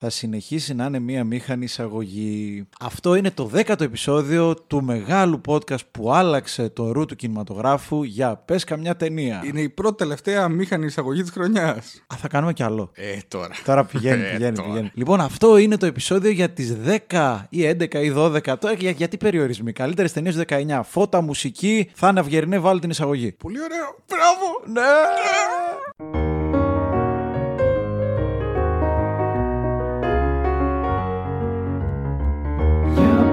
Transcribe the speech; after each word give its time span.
θα 0.00 0.10
συνεχίσει 0.10 0.74
να 0.74 0.84
είναι 0.84 0.98
μία 0.98 1.24
μήχανη 1.24 1.64
εισαγωγή. 1.64 2.66
Αυτό 2.80 3.14
είναι 3.14 3.30
το 3.30 3.44
δέκατο 3.44 3.84
επεισόδιο 3.84 4.54
του 4.54 4.82
μεγάλου 4.84 5.40
podcast 5.48 5.78
που 5.90 6.12
άλλαξε 6.12 6.68
το 6.68 6.92
ρου 6.92 7.04
του 7.04 7.16
κινηματογράφου 7.16 8.02
για 8.02 8.36
πες 8.36 8.64
καμιά 8.64 8.96
ταινία. 8.96 9.42
Είναι 9.44 9.60
η 9.60 9.68
πρώτη 9.68 9.96
τελευταία 9.96 10.48
μήχανη 10.48 10.86
εισαγωγή 10.86 11.22
της 11.22 11.30
χρονιάς. 11.30 12.02
Α, 12.14 12.16
θα 12.16 12.28
κάνουμε 12.28 12.52
κι 12.52 12.62
άλλο. 12.62 12.90
Ε, 12.94 13.16
τώρα. 13.28 13.50
Τώρα 13.64 13.84
πηγαίνει, 13.84 14.22
Ε, 14.22 14.30
πηγαίνει, 14.30 14.56
τώρα. 14.56 14.68
πηγαίνει. 14.68 14.90
Λοιπόν, 14.94 15.20
αυτό 15.20 15.56
είναι 15.56 15.76
το 15.76 15.86
επεισόδιο 15.86 16.30
για 16.30 16.50
τις 16.50 16.76
10 17.08 17.46
ή 17.48 17.64
11 17.64 18.02
ή 18.02 18.12
12. 18.16 18.58
Τώρα, 18.58 18.74
για, 18.74 18.90
γιατί 18.90 19.16
περιορισμοί; 19.16 19.72
Καλύτερες 19.72 20.12
ταινίες 20.12 20.34
του 20.34 20.40
19. 20.48 20.80
Φώτα, 20.84 21.20
μουσική. 21.20 21.90
Θα 21.94 22.08
είναι 22.08 22.20
Αυγερινέ, 22.20 22.58
βάλει 22.58 22.80
την 22.80 22.90
εισαγωγή. 22.90 23.32
Πολύ 23.32 23.58
ωραίο. 23.62 23.96
Μπράβο. 24.08 24.80
Ναι! 24.80 26.17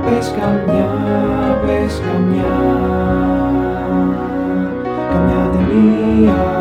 Vez 0.05 0.29
cambiar, 0.29 1.65
vez 1.65 1.99
cambiar, 1.99 2.45
cambiar 5.11 5.51
de 5.51 5.57
mí. 5.73 6.54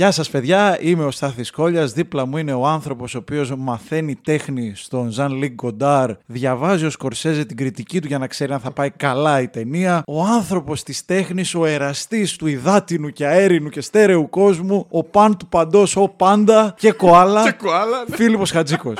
Γεια 0.00 0.10
σας 0.10 0.30
παιδιά, 0.30 0.78
είμαι 0.80 1.04
ο 1.04 1.10
Στάθης 1.10 1.50
Κόλλιας, 1.50 1.92
δίπλα 1.92 2.26
μου 2.26 2.36
είναι 2.36 2.52
ο 2.52 2.66
άνθρωπος 2.66 3.14
ο 3.14 3.18
οποίος 3.18 3.52
μαθαίνει 3.56 4.14
τέχνη 4.14 4.72
στον 4.76 5.10
Ζαν 5.10 5.32
Λιγκ 5.32 5.54
Κοντάρ, 5.54 6.10
διαβάζει 6.26 6.86
ο 6.86 6.90
Σκορσέζε 6.90 7.44
την 7.44 7.56
κριτική 7.56 8.00
του 8.00 8.06
για 8.06 8.18
να 8.18 8.26
ξέρει 8.26 8.52
αν 8.52 8.60
θα 8.60 8.70
πάει 8.70 8.90
καλά 8.90 9.40
η 9.40 9.48
ταινία, 9.48 10.02
ο 10.06 10.22
άνθρωπος 10.22 10.82
της 10.82 11.04
τέχνης, 11.04 11.54
ο 11.54 11.64
εραστής 11.64 12.36
του 12.36 12.46
υδάτινου 12.46 13.10
και 13.10 13.26
αέρινου 13.26 13.68
και 13.68 13.80
στέρεου 13.80 14.28
κόσμου, 14.28 14.86
ο 14.90 15.04
παν 15.04 15.36
του 15.36 15.46
παντός, 15.46 15.96
ο 15.96 16.08
πάντα 16.08 16.74
και 16.76 16.92
κοάλα, 16.92 17.44
Και 17.44 17.52
κοάλα, 17.52 18.04
ναι. 18.08 18.16
Φίλιππος 18.16 18.50
Χατζίκος. 18.50 18.96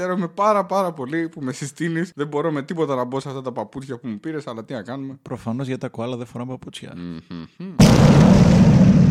Χαίρομαι 0.00 0.28
πάρα 0.28 0.64
πάρα 0.64 0.92
πολύ 0.92 1.28
που 1.28 1.40
με 1.40 1.52
συστήνεις. 1.52 2.12
Δεν 2.14 2.26
μπορώ 2.26 2.50
με 2.50 2.62
τίποτα 2.62 2.94
να 2.94 3.04
μπω 3.04 3.20
σε 3.20 3.28
αυτά 3.28 3.42
τα 3.42 3.52
παπούτσια 3.52 3.98
που 3.98 4.08
μου 4.08 4.18
πήρες, 4.20 4.46
αλλά 4.46 4.64
τι 4.64 4.72
να 4.72 4.82
κάνουμε. 4.82 5.18
Προφανώς 5.22 5.66
για 5.66 5.78
τα 5.78 5.88
κοάλα 5.88 6.16
δεν 6.16 6.26
φοράμε 6.26 6.50
παπούτσια. 6.50 6.92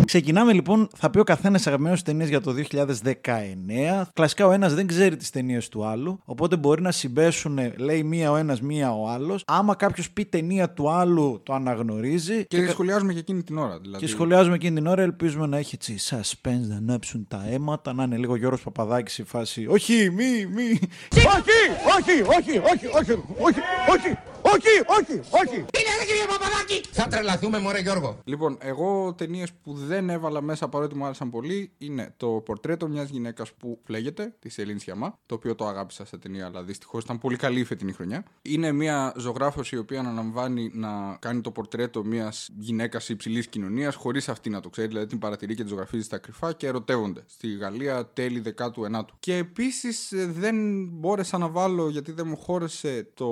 Ξεκινάμε 0.10 0.54
λοιπόν, 0.54 0.90
θα 0.98 1.10
πει 1.10 1.20
ο 1.20 1.24
καθένας 1.24 1.68
αγαπημένε 1.68 1.98
ταινίες 1.98 2.30
για 2.30 2.42
το 2.42 2.54
2019. 2.72 4.08
Κλασικά 4.14 4.46
ο 4.46 4.52
ένας 4.52 4.74
δεν 4.74 4.88
ξέρει 4.88 5.16
τις 5.16 5.30
ταινίες 5.30 5.70
του 5.70 5.86
άλλου, 5.86 6.20
οπότε 6.26 6.56
μπορεί 6.56 6.82
να 6.82 6.92
συμπέσουν, 6.92 7.60
λέει 7.78 8.04
μία 8.04 8.32
ο 8.32 8.36
ένας, 8.36 8.62
μία 8.62 8.94
ο 8.94 9.10
άλλος. 9.10 9.44
Άμα 9.48 9.76
κάποιος 9.76 10.12
πει 10.12 10.26
ταινία 10.26 10.70
του 10.70 10.90
άλλου, 10.90 11.42
το 11.44 11.54
αναγνωρίζει. 11.54 12.46
Και 12.46 12.68
σχολιάζουμε 12.68 13.12
για 13.12 13.22
εκείνη 13.22 13.44
την 13.44 13.58
ώρα. 13.58 13.80
Δηλαδή. 13.80 14.06
Και 14.06 14.12
σχολιάζουμε 14.12 14.56
εκείνη 14.56 14.76
την 14.76 14.88
ώρα, 14.88 15.02
ελπίζουμε 15.02 15.48
να 15.48 15.58
έχει 15.58 15.76
έτσι 15.76 15.98
suspense, 16.10 16.68
να 16.68 16.76
ανάψουν 16.76 17.26
τα 17.28 17.46
αίματα, 17.50 17.94
να 17.94 18.04
είναι 18.04 18.18
λίγο 18.18 18.36
Γιώργος 18.36 18.62
Παπαδάκης 18.62 19.18
η 19.18 19.24
φάση. 19.24 19.66
Όχι, 19.70 20.10
μη, 20.10 20.46
μη. 20.56 20.80
Όχι, 21.16 21.60
όχι, 21.98 22.22
όχι, 22.22 22.58
όχι, 22.58 22.88
όχι, 22.88 23.14
όχι, 23.40 24.18
όχι, 24.44 24.74
όχι, 24.98 25.20
όχι, 25.42 25.66
όχι. 26.00 26.20
Θα 26.92 27.08
τρελαθούμε, 27.08 27.60
μωρέ 27.60 27.80
Γιώργο. 27.80 28.20
Λοιπόν, 28.24 28.58
εγώ 28.62 29.14
ταινίες 29.14 29.54
που 29.64 29.74
δεν 29.74 30.10
έβαλα 30.10 30.42
μέσα 30.42 30.70
παρότι 30.70 30.96
μου 30.96 31.06
άρεσαν 31.06 31.30
πολύ 31.30 31.72
είναι 31.78 32.14
το 32.18 32.28
πορτρέτο 32.28 32.88
μιας 32.88 33.10
γυναίκας 33.10 33.54
που 33.54 33.80
φλέγεται, 33.86 34.34
της 34.40 34.54
Σελήνη 34.54 34.80
Σιαμά, 34.80 35.20
το 35.26 35.36
οποίο 35.36 35.56
το 35.56 35.68
αγάπησα 35.68 36.06
σε 36.06 36.18
ταινία, 36.18 36.46
αλλά 36.46 36.64
δυστυχώς 36.64 37.04
ήταν 37.04 37.20
πολύ 37.20 37.36
καλή 37.36 37.60
η 37.60 37.64
φετινή 37.64 37.92
χρονιά. 37.92 38.24
Είναι 38.42 38.72
μια 38.72 39.14
ζωγράφος 39.18 39.72
η 39.72 39.78
οποία 39.78 40.00
αναλαμβάνει 40.00 40.72
να 40.74 41.18
κάνει 41.22 41.42
το 41.42 41.52
πορτρέτο 41.52 42.04
μιας 42.04 42.50
γυναίκας 42.58 43.10
υψηλής 43.10 43.48
κοινωνίας, 43.48 43.96
χωρίς 43.96 44.30
αυτή 44.30 44.50
να 44.50 44.60
το 44.60 44.70
ξέρει, 44.70 44.88
δηλαδή 44.88 45.06
την 45.06 45.20
παρατηρεί 45.20 45.56
και 45.56 45.64
τη 45.64 45.70
ζωγραφίζει 45.70 46.04
στα 46.04 46.18
κρυφά 46.18 46.54
και 46.54 46.68
ερωτεύονται. 46.68 47.24
Στη 47.26 47.56
Γαλλία 47.56 48.06
τέλη 48.06 48.42
19ου. 48.58 49.06
Και 49.20 49.36
επίσης 49.36 50.14
δεν 50.14 50.86
μπόρεσα 50.88 51.38
να 51.38 51.48
βάλω 51.48 51.90
γιατί 51.90 52.12
δεν 52.12 52.28
μου 52.28 52.38
χώρεσε 52.38 53.08
το 53.14 53.30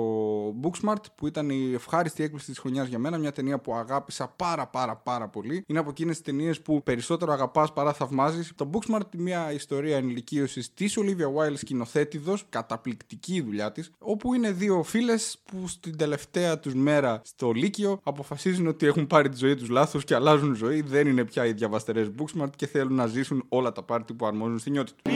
Booksmart 0.62 1.02
που 1.14 1.26
ήταν 1.26 1.50
η 1.50 1.72
ευχάριστη 1.74 2.22
έκπληξη 2.22 2.46
της 2.50 2.57
χρονιάς 2.58 2.88
για 2.88 2.98
μένα. 2.98 3.18
Μια 3.18 3.32
ταινία 3.32 3.58
που 3.58 3.74
αγάπησα 3.74 4.32
πάρα 4.36 4.66
πάρα 4.66 4.96
πάρα 4.96 5.28
πολύ. 5.28 5.64
Είναι 5.66 5.78
από 5.78 5.90
εκείνες 5.90 6.16
τις 6.16 6.24
ταινίες 6.24 6.60
που 6.60 6.82
περισσότερο 6.82 7.32
αγαπάς 7.32 7.72
παρά 7.72 7.92
θαυμάζεις. 7.92 8.52
Το 8.54 8.70
Booksmart, 8.72 9.16
μια 9.16 9.52
ιστορία 9.52 9.96
ενηλικίωσης 9.96 10.74
της 10.74 10.98
Olivia 10.98 11.26
Wilde, 11.36 11.56
σκηνοθέτηδος, 11.56 12.44
καταπληκτική 12.48 13.34
η 13.34 13.40
δουλειά 13.40 13.72
της, 13.72 13.90
όπου 13.98 14.34
είναι 14.34 14.50
δύο 14.50 14.82
φίλες 14.82 15.38
που 15.44 15.68
στην 15.68 15.96
τελευταία 15.96 16.58
τους 16.58 16.74
μέρα 16.74 17.20
στο 17.24 17.52
Λύκειο 17.52 18.00
αποφασίζουν 18.02 18.66
ότι 18.66 18.86
έχουν 18.86 19.06
πάρει 19.06 19.28
τη 19.28 19.36
ζωή 19.36 19.54
τους 19.54 19.68
λάθος 19.68 20.04
και 20.04 20.14
αλλάζουν 20.14 20.54
ζωή. 20.54 20.80
Δεν 20.80 21.06
είναι 21.06 21.24
πια 21.24 21.46
οι 21.46 21.52
διαβαστερές 21.52 22.10
Booksmart 22.18 22.50
και 22.56 22.66
θέλουν 22.66 22.94
να 22.94 23.06
ζήσουν 23.06 23.44
όλα 23.48 23.72
τα 23.72 23.82
πάρτι 23.82 24.14
που 24.14 24.26
αρμόζουν 24.26 24.58
στην 24.58 24.72
νιώτη 24.72 24.92
τους. 25.02 25.12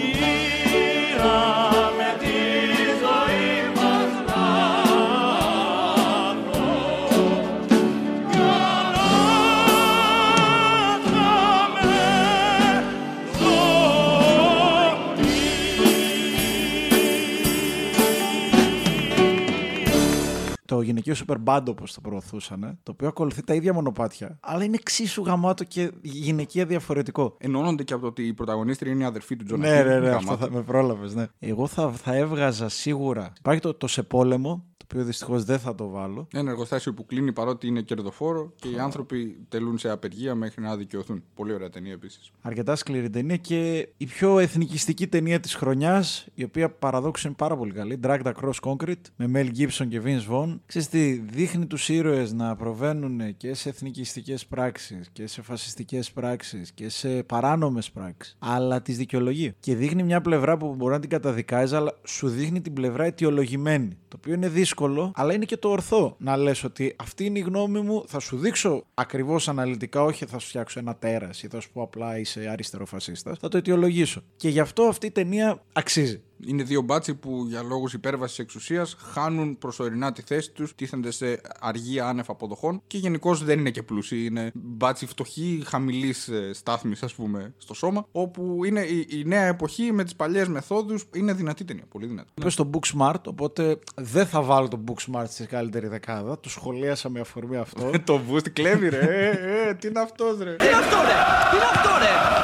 Το 20.72 20.80
γυναικείο 20.80 21.14
Superbad 21.26 21.62
όπως 21.68 21.94
το 21.94 22.00
προωθούσαν, 22.00 22.78
το 22.82 22.92
οποίο 22.92 23.08
ακολουθεί 23.08 23.42
τα 23.42 23.54
ίδια 23.54 23.72
μονοπάτια, 23.72 24.38
αλλά 24.40 24.64
είναι 24.64 24.76
εξίσου 24.80 25.22
γαμάτο 25.24 25.64
και 25.64 25.90
γυναικεία 26.02 26.66
διαφορετικό. 26.66 27.36
Ενώνονται 27.38 27.82
και 27.82 27.92
από 27.92 28.02
το 28.02 28.08
ότι 28.08 28.26
η 28.26 28.32
πρωταγωνίστρια 28.32 28.92
είναι 28.92 29.02
η 29.02 29.06
αδερφή 29.06 29.36
του 29.36 29.44
Τζόνα. 29.44 29.58
Ναι, 29.58 29.82
ναι, 29.82 29.98
ναι, 29.98 30.10
αυτό 30.10 30.36
θα 30.36 30.50
με 30.50 30.62
πρόλαβες. 30.62 31.14
Ναι. 31.14 31.26
Εγώ 31.38 31.66
θα, 31.66 31.90
θα 31.90 32.16
έβγαζα 32.16 32.68
σίγουρα. 32.68 33.32
Υπάρχει 33.38 33.60
το, 33.60 33.74
το 33.74 33.86
σε 33.86 34.02
πόλεμο, 34.02 34.64
το 34.71 34.71
οποίο 34.92 35.04
δυστυχώς 35.04 35.44
δεν 35.44 35.58
θα 35.58 35.74
το 35.74 35.88
βάλω. 35.88 36.28
Ένα 36.32 36.50
εργοστάσιο 36.50 36.94
που 36.94 37.06
κλείνει 37.06 37.32
παρότι 37.32 37.66
είναι 37.66 37.82
κερδοφόρο 37.82 38.52
και 38.56 38.68
οι 38.68 38.78
άνθρωποι 38.78 39.36
τελούν 39.48 39.78
σε 39.78 39.90
απεργία 39.90 40.34
μέχρι 40.34 40.62
να 40.62 40.76
δικαιωθούν. 40.76 41.22
Πολύ 41.34 41.52
ωραία 41.52 41.70
ταινία 41.70 41.92
επίσης. 41.92 42.30
Αρκετά 42.40 42.76
σκληρή 42.76 43.10
ταινία 43.10 43.36
και 43.36 43.88
η 43.96 44.06
πιο 44.06 44.38
εθνικιστική 44.38 45.06
ταινία 45.06 45.40
της 45.40 45.54
χρονιάς, 45.54 46.26
η 46.34 46.44
οποία 46.44 46.70
παραδόξως 46.70 47.24
είναι 47.24 47.34
πάρα 47.34 47.56
πολύ 47.56 47.72
καλή. 47.72 48.00
Dragged 48.02 48.32
Across 48.42 48.72
Concrete 48.72 49.02
με 49.16 49.30
Mel 49.34 49.58
Gibson 49.58 49.86
και 49.88 50.00
Vince 50.04 50.32
Vaughn. 50.32 50.58
Ξέρεις 50.66 50.88
τι, 50.88 51.12
δείχνει 51.12 51.66
τους 51.66 51.88
ήρωες 51.88 52.32
να 52.32 52.56
προβαίνουν 52.56 53.36
και 53.36 53.54
σε 53.54 53.68
εθνικιστικές 53.68 54.46
πράξεις 54.46 55.08
και 55.12 55.26
σε 55.26 55.42
φασιστικές 55.42 56.12
πράξεις 56.12 56.72
και 56.72 56.88
σε 56.88 57.22
παράνομες 57.22 57.90
πράξεις. 57.90 58.36
Αλλά 58.38 58.82
τις 58.82 58.96
δικαιολογεί. 58.96 59.54
Και 59.60 59.74
δείχνει 59.74 60.02
μια 60.02 60.20
πλευρά 60.20 60.56
που 60.56 60.74
μπορεί 60.74 60.92
να 60.92 61.00
την 61.00 61.10
καταδικάζεις, 61.10 61.72
αλλά 61.72 61.98
σου 62.06 62.28
δείχνει 62.28 62.60
την 62.60 62.72
πλευρά 62.72 63.04
αιτιολογημένη. 63.04 63.96
Το 64.08 64.16
οποίο 64.20 64.34
είναι 64.34 64.48
δύσκολο, 64.48 64.81
αλλά 65.14 65.34
είναι 65.34 65.44
και 65.44 65.56
το 65.56 65.68
ορθό. 65.68 66.16
Να 66.18 66.36
λες 66.36 66.64
ότι 66.64 66.96
αυτή 66.98 67.24
είναι 67.24 67.38
η 67.38 67.42
γνώμη 67.42 67.80
μου, 67.80 68.04
θα 68.06 68.18
σου 68.18 68.36
δείξω 68.36 68.84
ακριβώς 68.94 69.48
αναλυτικά, 69.48 70.02
όχι 70.02 70.26
θα 70.26 70.38
σου 70.38 70.48
φτιάξω 70.48 70.78
ένα 70.78 70.96
τέρας 70.96 71.42
ή 71.42 71.48
θα 71.48 71.60
σου 71.60 71.70
πω 71.72 71.82
απλά 71.82 72.18
είσαι 72.18 72.48
αριστερό 72.48 72.86
φασίστα. 72.86 73.34
Θα 73.40 73.48
το 73.48 73.56
αιτιολογήσω. 73.56 74.22
Και 74.36 74.48
γι' 74.48 74.60
αυτό 74.60 74.82
αυτή 74.82 75.06
η 75.06 75.10
ταινία 75.10 75.62
αξίζει. 75.72 76.22
Είναι 76.46 76.62
δύο 76.62 76.82
μπάτσοι 76.82 77.14
που 77.14 77.44
για 77.48 77.62
λόγους 77.62 77.92
υπέρβασης 77.92 78.38
εξουσίας 78.38 78.96
χάνουν 78.98 79.58
προσωρινά 79.58 80.12
τη 80.12 80.22
θέση 80.22 80.50
τους, 80.50 80.74
τίθενται 80.74 81.10
σε 81.10 81.40
αργή 81.60 82.00
άνευ 82.00 82.30
αποδοχών 82.30 82.82
και 82.86 82.98
γενικώς 82.98 83.44
δεν 83.44 83.58
είναι 83.58 83.70
και 83.70 83.82
πλούσιοι. 83.82 84.24
Είναι 84.24 84.50
μπάτσοι 84.54 85.06
φτωχοί, 85.06 85.62
χαμηλής 85.66 86.30
στάθμης, 86.52 87.02
ας 87.02 87.14
πούμε, 87.14 87.54
στο 87.58 87.74
σώμα. 87.74 88.06
Όπου 88.12 88.64
είναι 88.64 88.80
η, 88.80 89.06
η 89.10 89.24
νέα 89.24 89.44
εποχή 89.44 89.92
με 89.92 90.04
τις 90.04 90.16
παλιές 90.16 90.48
μεθόδους. 90.48 91.04
Είναι 91.14 91.32
δυνατή 91.32 91.64
ταινία, 91.64 91.84
πολύ 91.88 92.06
δυνατή. 92.06 92.28
Είπε 92.34 92.50
στο 92.50 92.70
Booksmart, 92.72 93.22
οπότε 93.26 93.78
δεν 93.94 94.26
θα 94.26 94.42
βάλω 94.42 94.68
το 94.68 94.80
Booksmart 94.88 95.24
στη 95.28 95.46
καλύτερη 95.46 95.86
δεκάδα. 95.88 96.40
Το 96.40 96.48
σχολίασα 96.48 97.08
με 97.08 97.20
αφορμή 97.20 97.56
αυτό. 97.56 97.90
το 98.04 98.20
boost 98.30 98.50
κλέβει, 98.50 98.88
ρε. 98.88 98.98
ε, 98.98 99.68
ε, 99.68 99.74
τι 99.74 99.88
είναι 99.88 100.00
αυτός, 100.00 100.38
ρε. 100.38 100.56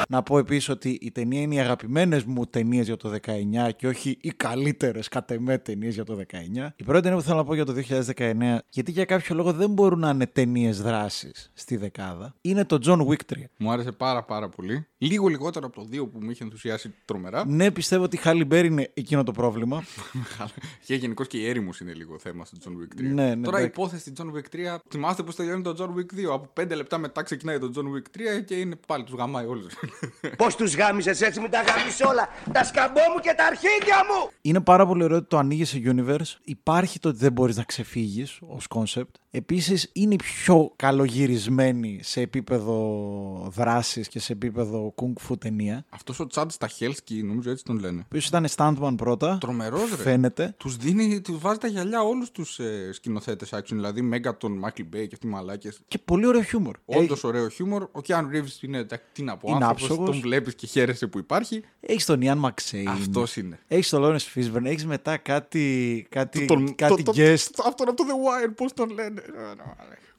Να 0.09 0.23
πω 0.23 0.37
επίσης 0.37 0.69
ότι 0.69 0.97
οι 1.01 1.11
ταινία 1.11 1.41
είναι 1.41 1.55
οι 1.55 1.59
αγαπημένες 1.59 2.23
μου 2.23 2.45
ταινίες 2.45 2.85
για 2.85 2.97
το 2.97 3.13
19 3.25 3.69
και 3.75 3.87
όχι 3.89 4.17
οι 4.21 4.29
καλύτερες 4.29 5.07
κατ' 5.07 5.31
εμέ 5.31 5.57
ταινίες 5.57 5.93
για 5.93 6.03
το 6.03 6.19
19. 6.31 6.73
Η 6.75 6.83
πρώτη 6.83 7.01
ταινία 7.01 7.17
που 7.17 7.23
θέλω 7.23 7.37
να 7.37 7.43
πω 7.43 7.53
για 7.53 7.65
το 7.65 7.73
2019, 8.15 8.57
γιατί 8.69 8.91
για 8.91 9.05
κάποιο 9.05 9.35
λόγο 9.35 9.53
δεν 9.53 9.69
μπορούν 9.69 9.99
να 9.99 10.09
είναι 10.09 10.27
ταινίες 10.27 10.81
δράσης 10.81 11.51
στη 11.53 11.77
δεκάδα, 11.77 12.35
είναι 12.41 12.65
το 12.65 12.79
John 12.85 13.07
Wick 13.07 13.37
3. 13.37 13.43
Μου 13.57 13.71
άρεσε 13.71 13.91
πάρα 13.91 14.23
πάρα 14.23 14.49
πολύ. 14.49 14.87
Λίγο 14.97 15.27
λιγότερο 15.27 15.65
από 15.65 15.75
το 15.75 15.87
2 15.91 16.11
που 16.11 16.19
μου 16.21 16.29
είχε 16.29 16.43
ενθουσιάσει 16.43 16.93
τρομερά. 17.05 17.45
Ναι, 17.47 17.71
πιστεύω 17.71 18.03
ότι 18.03 18.15
η 18.15 18.19
Halle 18.23 18.47
Berry 18.51 18.65
είναι 18.65 18.91
εκείνο 18.93 19.23
το 19.23 19.31
πρόβλημα. 19.31 19.83
και 20.85 20.95
γενικώς 20.95 21.27
και 21.27 21.37
η 21.37 21.47
έρημο 21.49 21.69
είναι 21.81 21.93
λίγο 21.93 22.19
θέμα 22.19 22.45
στο 22.45 22.57
John 22.63 22.69
Wick 22.71 22.99
3. 22.99 23.03
Ναι, 23.03 23.35
ναι, 23.35 23.43
Τώρα 23.43 23.59
η 23.59 23.63
εντάξει. 23.63 23.81
υπόθεση 23.81 24.13
John 24.17 24.25
Wick 24.25 24.75
3. 24.75 24.77
Θυμάστε 24.89 25.23
πώς 25.23 25.35
τελειώνει 25.35 25.61
το 25.61 25.75
John 25.79 25.99
Wick 25.99 26.29
2. 26.29 26.33
Από 26.33 26.53
5 26.61 26.75
λεπτά 26.75 26.97
μετά 26.97 27.23
ξεκινάει 27.23 27.59
το 27.59 27.71
John 27.75 27.83
Wick 27.83 28.37
3 28.39 28.43
και 28.45 28.55
είναι 28.55 28.75
πάλι 28.87 29.03
τους 29.03 29.13
γαμάει 29.15 29.45
όλους. 29.45 29.73
Πώς 30.37 30.55
τους 30.55 30.75
γάμισες 30.75 31.21
έτσι, 31.21 31.39
μην 31.39 31.51
τα 31.51 31.61
γάμισες 31.61 31.99
όλα. 32.01 32.29
Τα 32.51 32.63
σκαμπό 32.63 33.01
μου 33.13 33.19
και 33.21 33.33
τα 33.37 33.45
αρχίδια 33.69 33.95
σπίτια 33.95 33.97
μου! 33.97 34.31
Είναι 34.41 34.61
πάρα 34.61 34.85
πολύ 34.85 35.03
ωραίο 35.03 35.17
ότι 35.17 35.27
το 35.27 35.37
ανοίγει 35.37 35.65
σε 35.65 35.81
universe. 35.85 36.39
Υπάρχει 36.43 36.99
το 36.99 37.09
ότι 37.09 37.17
δεν 37.17 37.31
μπορείς 37.31 37.57
να 37.57 37.63
ξεφύγεις 37.63 38.39
ως 38.47 38.65
concept. 38.69 39.03
Επίσης 39.31 39.89
είναι 39.93 40.13
η 40.13 40.17
πιο 40.17 40.73
καλογυρισμένη 40.75 41.99
σε 42.03 42.21
επίπεδο 42.21 42.77
δράσης 43.55 44.07
και 44.07 44.19
σε 44.19 44.33
επίπεδο 44.33 44.93
kung 44.97 45.29
fu 45.29 45.35
ταινία. 45.39 45.85
Αυτός 45.89 46.19
ο 46.19 46.27
Τσάντ 46.27 46.51
Σταχέλσκι, 46.51 47.23
νομίζω 47.23 47.51
έτσι 47.51 47.63
τον 47.63 47.79
λένε. 47.79 47.99
Ο 47.99 48.03
οποίος 48.05 48.27
ήταν 48.27 48.45
stuntman 48.55 48.93
πρώτα. 48.97 49.37
Τρομερός, 49.37 49.89
ρε. 49.89 49.95
Φαίνεται. 49.95 50.53
Τους 50.57 50.75
δίνει, 50.75 51.21
τους 51.21 51.39
βάζει 51.39 51.57
τα 51.57 51.67
γυαλιά 51.67 52.01
όλους 52.01 52.31
τους 52.31 52.59
ε, 52.59 52.89
σκηνοθέτες 52.93 53.53
action. 53.53 53.63
Δηλαδή, 53.69 54.01
Μεγκατόν, 54.01 54.51
Μάικλ 54.57 54.81
Μπέι 54.89 55.07
και 55.07 55.13
αυτοί 55.13 55.27
οι 55.27 55.29
μαλάκες. 55.29 55.79
Και 55.87 55.97
πολύ 55.97 56.25
ωραίο 56.25 56.41
χιούμορ. 56.41 56.75
Όντως 56.85 57.23
ωραίο 57.23 57.49
χιούμορ. 57.49 57.87
Ο 57.91 58.01
Κιάνου 58.01 58.29
Ριβς 58.29 58.47
είναι. 58.61 58.77
εντάξει, 58.77 59.05
Τι 59.13 59.23
να 59.23 59.37
πω, 59.37 59.47
Είναι 59.49 59.65
άνθρωπος, 59.65 59.83
άψογος. 59.83 60.09
Τον 60.09 60.19
βλέπεις 60.19 60.55
και 60.55 60.67
χαίρεσαι 60.67 61.07
που 61.07 61.17
υπάρχει. 61.19 61.63
Έχει 61.79 62.05
τον 62.05 62.21
Ίαν 62.21 62.37
Μακσέιν. 62.37 62.89
Αυτός 62.89 63.35
είναι. 63.37 63.58
Έχεις 63.71 63.89
τον 63.89 64.01
Λόρενς 64.01 64.19
Φίσμπερν. 64.19 64.65
Έχεις 64.65 64.85
μετά 64.85 65.17
κάτι, 65.17 66.05
κάτι, 66.09 66.45
Τον- 66.45 66.75
κάτι 66.75 67.03
το- 67.03 67.11
το- 67.11 67.21
guest. 67.21 67.47
Αυτόν 67.65 67.87
από 67.89 67.93
το 67.95 68.03
The 68.07 68.47
Wire, 68.47 68.51
πώς 68.55 68.73
τον 68.73 68.89
λένε; 68.89 69.21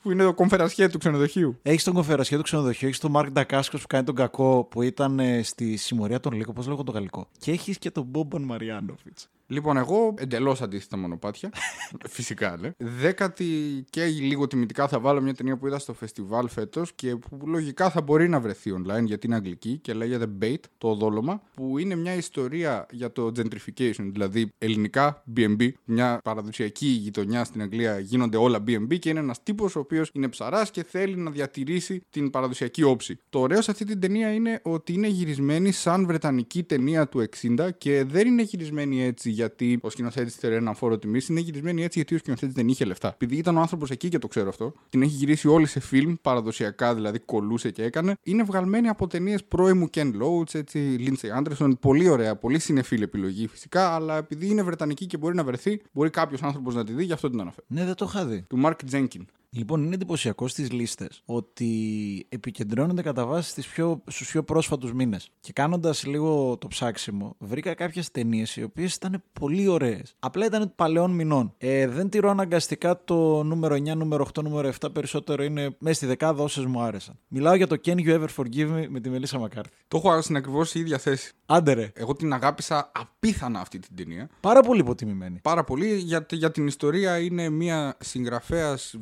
Που 0.02 0.10
είναι 0.10 0.24
το 0.24 0.34
κομφερασιέ 0.34 0.88
του 0.88 0.98
ξενοδοχείου. 0.98 1.58
Έχεις 1.62 1.84
τον 1.84 1.94
κοφερασιέ 1.94 2.36
του 2.36 2.42
ξενοδοχείου, 2.42 2.88
έχεις 2.88 3.00
τον 3.00 3.10
Μάρκ 3.10 3.30
Ντακάσκο 3.30 3.76
που 3.78 3.86
κάνει 3.88 4.04
τον 4.04 4.14
κακό 4.14 4.64
που 4.70 4.82
ήταν 4.82 5.18
ε, 5.20 5.42
στη 5.42 5.76
συμμορία 5.76 6.20
των 6.20 6.32
Λύκων, 6.32 6.54
πώς 6.54 6.66
λέγω 6.66 6.82
το 6.82 6.92
γαλλικό. 6.92 7.28
Και 7.38 7.50
έχεις 7.50 7.78
και 7.78 7.90
τον 7.90 8.04
Μπόμπαν 8.04 8.42
Μαριάνοφιτ. 8.42 9.18
Λοιπόν, 9.50 9.76
εγώ 9.76 10.14
εντελώς 10.18 10.62
αντίθετα 10.62 10.96
μονοπάτια. 10.96 11.50
Φυσικά, 12.08 12.56
ναι. 12.60 12.70
Δέκατη 12.78 13.84
και 13.90 14.04
λίγο 14.04 14.46
τιμητικά 14.46 14.88
θα 14.88 15.00
βάλω 15.00 15.20
μια 15.20 15.34
ταινία 15.34 15.56
που 15.56 15.66
είδα 15.66 15.78
στο 15.78 15.92
φεστιβάλ 15.92 16.48
φέτος 16.48 16.92
και 16.92 17.16
που 17.16 17.46
λογικά 17.46 17.90
θα 17.90 18.00
μπορεί 18.00 18.28
να 18.28 18.40
βρεθεί 18.40 18.74
online 18.76 19.04
γιατί 19.04 19.26
είναι 19.26 19.34
αγγλική 19.34 19.78
και 19.78 19.92
λέγεται 19.92 20.26
Bait, 20.42 20.58
το 20.78 20.94
δόλωμα, 20.94 21.42
που 21.54 21.78
είναι 21.78 21.94
μια 21.94 22.14
ιστορία 22.14 22.86
για 22.90 23.12
το 23.12 23.32
gentrification, 23.36 24.08
δηλαδή 24.12 24.52
ελληνικά 24.58 25.22
BNB, 25.36 25.68
μια 25.84 26.20
παραδοσιακή 26.24 26.86
γειτονιά 26.86 27.44
στην 27.44 27.62
Αγγλία 27.62 27.98
γίνονται 27.98 28.36
όλα 28.36 28.58
BNB 28.66 28.98
και 28.98 29.08
είναι 29.08 29.20
ένας 29.20 29.42
τύπος 29.42 29.76
ο 29.76 29.78
οποίος 29.78 30.10
είναι 30.12 30.28
ψαράς 30.28 30.70
και 30.70 30.84
θέλει 30.84 31.16
να 31.16 31.30
διατηρήσει 31.30 32.02
την 32.10 32.30
παραδοσιακή 32.30 32.82
όψη. 32.82 33.18
Το 33.30 33.40
ωραίος 33.40 33.64
σε 33.64 33.70
αυτή 33.70 33.84
την 33.84 34.00
ταινία 34.00 34.32
είναι 34.32 34.60
ότι 34.62 34.92
είναι 34.92 35.06
γυρισμένη 35.06 35.72
σαν 35.72 36.06
βρετανική 36.06 36.62
ταινία 36.62 37.08
του 37.08 37.28
60 37.58 37.68
και 37.78 38.04
δεν 38.04 38.26
είναι 38.26 38.42
γυρισμένη 38.42 39.02
έτσι 39.02 39.30
γιατί 39.40 39.78
ο 39.82 39.90
σκηνοθέτης 39.90 40.34
θέλει 40.34 40.54
έναν 40.54 40.74
φόρο 40.74 40.98
τιμής, 40.98 41.28
είναι 41.28 41.40
γυρισμένη 41.40 41.82
έτσι 41.84 41.98
γιατί 41.98 42.14
ο 42.14 42.18
σκηνοθέτης 42.18 42.54
δεν 42.54 42.68
είχε 42.68 42.84
λεφτά. 42.84 43.08
Επειδή 43.08 43.36
ήταν 43.36 43.56
ο 43.56 43.60
άνθρωπος 43.60 43.90
εκεί 43.90 44.08
και 44.08 44.18
το 44.18 44.28
ξέρω 44.28 44.48
αυτό, 44.48 44.72
την 44.88 45.02
έχει 45.02 45.14
γυρίσει 45.14 45.48
όλη 45.48 45.66
σε 45.66 45.80
φιλμ, 45.80 46.14
παραδοσιακά 46.22 46.94
δηλαδή 46.94 47.18
κολούσε 47.18 47.70
και 47.70 47.82
έκανε. 47.82 48.16
Είναι 48.22 48.42
βγαλμένη 48.42 48.88
από 48.88 49.06
ταινίες 49.06 49.44
πρώιμου 49.44 49.86
Ken 49.94 50.12
Loach, 50.22 50.54
έτσι, 50.54 50.96
Lindsay 50.98 51.42
Anderson. 51.42 51.70
Πολύ 51.80 52.08
ωραία, 52.08 52.36
πολύ 52.36 52.58
συνεφίλ 52.58 53.02
επιλογή 53.02 53.46
φυσικά, 53.46 53.94
αλλά 53.94 54.16
επειδή 54.16 54.46
είναι 54.46 54.62
βρετανική 54.62 55.06
και 55.06 55.16
μπορεί 55.16 55.34
να 55.34 55.44
βρεθεί, 55.44 55.82
μπορεί 55.92 56.10
κάποιος 56.10 56.42
άνθρωπος 56.42 56.74
να 56.74 56.84
τη 56.84 56.92
δει, 56.92 57.04
γι' 57.04 57.12
αυτό 57.12 57.30
την 57.30 57.40
αναφέρω. 57.40 57.66
Ναι, 57.68 57.84
δεν 57.84 57.94
το 57.94 58.06
είχα 58.08 58.26
δει. 58.26 58.44
Του 58.48 58.60
Mark 58.64 58.76
Jenkins. 58.92 59.39
Λοιπόν, 59.52 59.84
είναι 59.84 59.94
εντυπωσιακό 59.94 60.48
στις 60.48 60.70
λίστες 60.70 61.22
ότι 61.24 62.26
επικεντρώνονται 62.28 63.02
κατά 63.02 63.26
βάση 63.26 63.50
στις 63.50 63.66
πιο, 63.66 64.02
στους 64.06 64.30
πιο 64.30 64.42
πρόσφατους 64.42 64.92
μήνες. 64.92 65.30
Και 65.40 65.52
κάνοντας 65.52 66.06
λίγο 66.06 66.56
το 66.56 66.68
ψάξιμο, 66.68 67.34
βρήκα 67.38 67.74
κάποιες 67.74 68.10
ταινίες 68.10 68.56
οι 68.56 68.62
οποίες 68.62 68.94
ήταν 68.94 69.22
πολύ 69.32 69.68
ωραίες. 69.68 70.14
Απλά 70.18 70.46
ήταν 70.46 70.72
παλαιών 70.76 71.10
μηνών. 71.10 71.54
Ε, 71.58 71.86
δεν 71.88 72.08
τηρώ 72.08 72.30
αναγκαστικά 72.30 73.04
το 73.04 73.42
νούμερο 73.42 73.74
9, 73.74 73.94
νούμερο 73.96 74.26
8, 74.34 74.42
νούμερο 74.42 74.72
7, 74.80 74.88
περισσότερο 74.92 75.42
είναι 75.42 75.76
μέσα 75.78 75.94
στη 75.94 76.06
δεκάδα 76.06 76.42
όσες 76.42 76.64
μου 76.64 76.80
άρεσαν. 76.80 77.18
Μιλάω 77.28 77.54
για 77.54 77.66
το 77.66 77.76
Can 77.84 77.96
You 77.96 78.20
Ever 78.20 78.28
Forgive 78.36 78.74
Me 78.74 78.86
με 78.88 79.00
τη 79.00 79.10
Μελίσσα 79.10 79.38
Μακάρθη. 79.38 79.76
Το 79.88 79.96
έχω 80.04 80.20
στην 80.22 80.36
ακριβώς 80.36 80.74
η 80.74 80.80
ίδια 80.80 80.98
θέση. 80.98 81.32
Άντε 81.46 81.72
ρε, 81.72 81.90
Εγώ 81.94 82.14
την 82.14 82.32
αγάπησα 82.32 82.92
απίθανα 82.94 83.60
αυτή 83.60 83.78
την 83.78 83.96
ταινία. 83.96 84.28
πάρα 84.40 84.60
πολύ 84.60 84.80
υποτιμημένη. 84.80 85.38
Πάρα 85.42 85.64
πολύ 85.64 85.96
γιατί 85.96 86.36
για 86.36 86.50
την 86.50 86.66
ιστορία 86.66 87.18
είναι 87.18 87.48
μια 87.48 87.96
συγγραφέας 88.00 88.94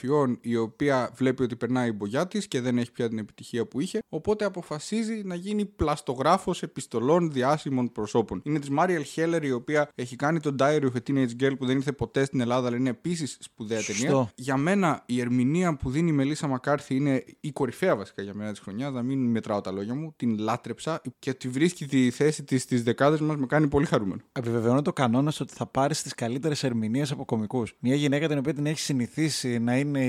βιογραφιών 0.00 0.38
η 0.40 0.56
οποία 0.56 1.10
βλέπει 1.14 1.42
ότι 1.42 1.56
περνάει 1.56 1.88
η 1.88 1.92
μπογιά 1.96 2.26
της 2.26 2.48
και 2.48 2.60
δεν 2.60 2.78
έχει 2.78 2.92
πια 2.92 3.08
την 3.08 3.18
επιτυχία 3.18 3.66
που 3.66 3.80
είχε. 3.80 3.98
Οπότε 4.08 4.44
αποφασίζει 4.44 5.22
να 5.24 5.34
γίνει 5.34 5.64
πλαστογράφος 5.64 6.62
επιστολών 6.62 7.32
διάσημων 7.32 7.92
προσώπων. 7.92 8.40
Είναι 8.44 8.58
της 8.58 8.70
Μάριελ 8.70 9.02
Χέλλερ 9.02 9.44
η 9.44 9.52
οποία 9.52 9.88
έχει 9.94 10.16
κάνει 10.16 10.40
το 10.40 10.54
Diary 10.58 10.82
of 10.82 10.92
a 10.92 11.10
Teenage 11.10 11.42
Girl 11.42 11.58
που 11.58 11.66
δεν 11.66 11.76
ήρθε 11.76 11.92
ποτέ 11.92 12.24
στην 12.24 12.40
Ελλάδα 12.40 12.66
αλλά 12.66 12.76
είναι 12.76 12.90
επίσης 12.90 13.36
σπουδαία 13.40 13.80
Σωστό. 13.80 14.04
ταινία. 14.04 14.30
Για 14.34 14.56
μένα 14.56 15.02
η 15.06 15.20
ερμηνεία 15.20 15.76
που 15.76 15.90
δίνει 15.90 16.10
η 16.10 16.12
Μελίσσα 16.12 16.46
Μακάρθη 16.46 16.94
είναι 16.94 17.24
η 17.40 17.52
κορυφαία 17.52 17.96
βασικά 17.96 18.22
για 18.22 18.34
μένα 18.34 18.50
της 18.50 18.60
χρονιάς. 18.60 18.92
Να 18.92 19.02
μην 19.02 19.30
μετράω 19.30 19.60
τα 19.60 19.72
λόγια 19.72 19.94
μου. 19.94 20.14
Την 20.16 20.38
λάτρεψα 20.38 21.00
και 21.18 21.34
τη 21.34 21.48
βρίσκει 21.48 21.86
τη 21.86 22.10
θέση 22.10 22.44
της 22.44 22.62
στις 22.62 22.82
δεκάδες 22.82 23.20
μας 23.20 23.36
με 23.36 23.46
κάνει 23.46 23.68
πολύ 23.68 23.86
χαρούμενο. 23.86 24.20
Επιβεβαιώνω 24.32 24.82
το 24.82 24.92
κανόνας 24.92 25.40
ότι 25.40 25.54
θα 25.54 25.66
πάρεις 25.66 26.02
τις 26.02 26.14
καλύτερες 26.14 26.64
ερμηνείες 26.64 27.10
από 27.10 27.24
κομικούς. 27.24 27.74
Μια 27.78 27.94
γυναίκα 27.94 28.28
την 28.28 28.38
οποία 28.38 28.54
την 28.54 28.66
έχει 28.66 28.78
συνηθίσει 28.78 29.58
να 29.58 29.78
είναι 29.82 30.04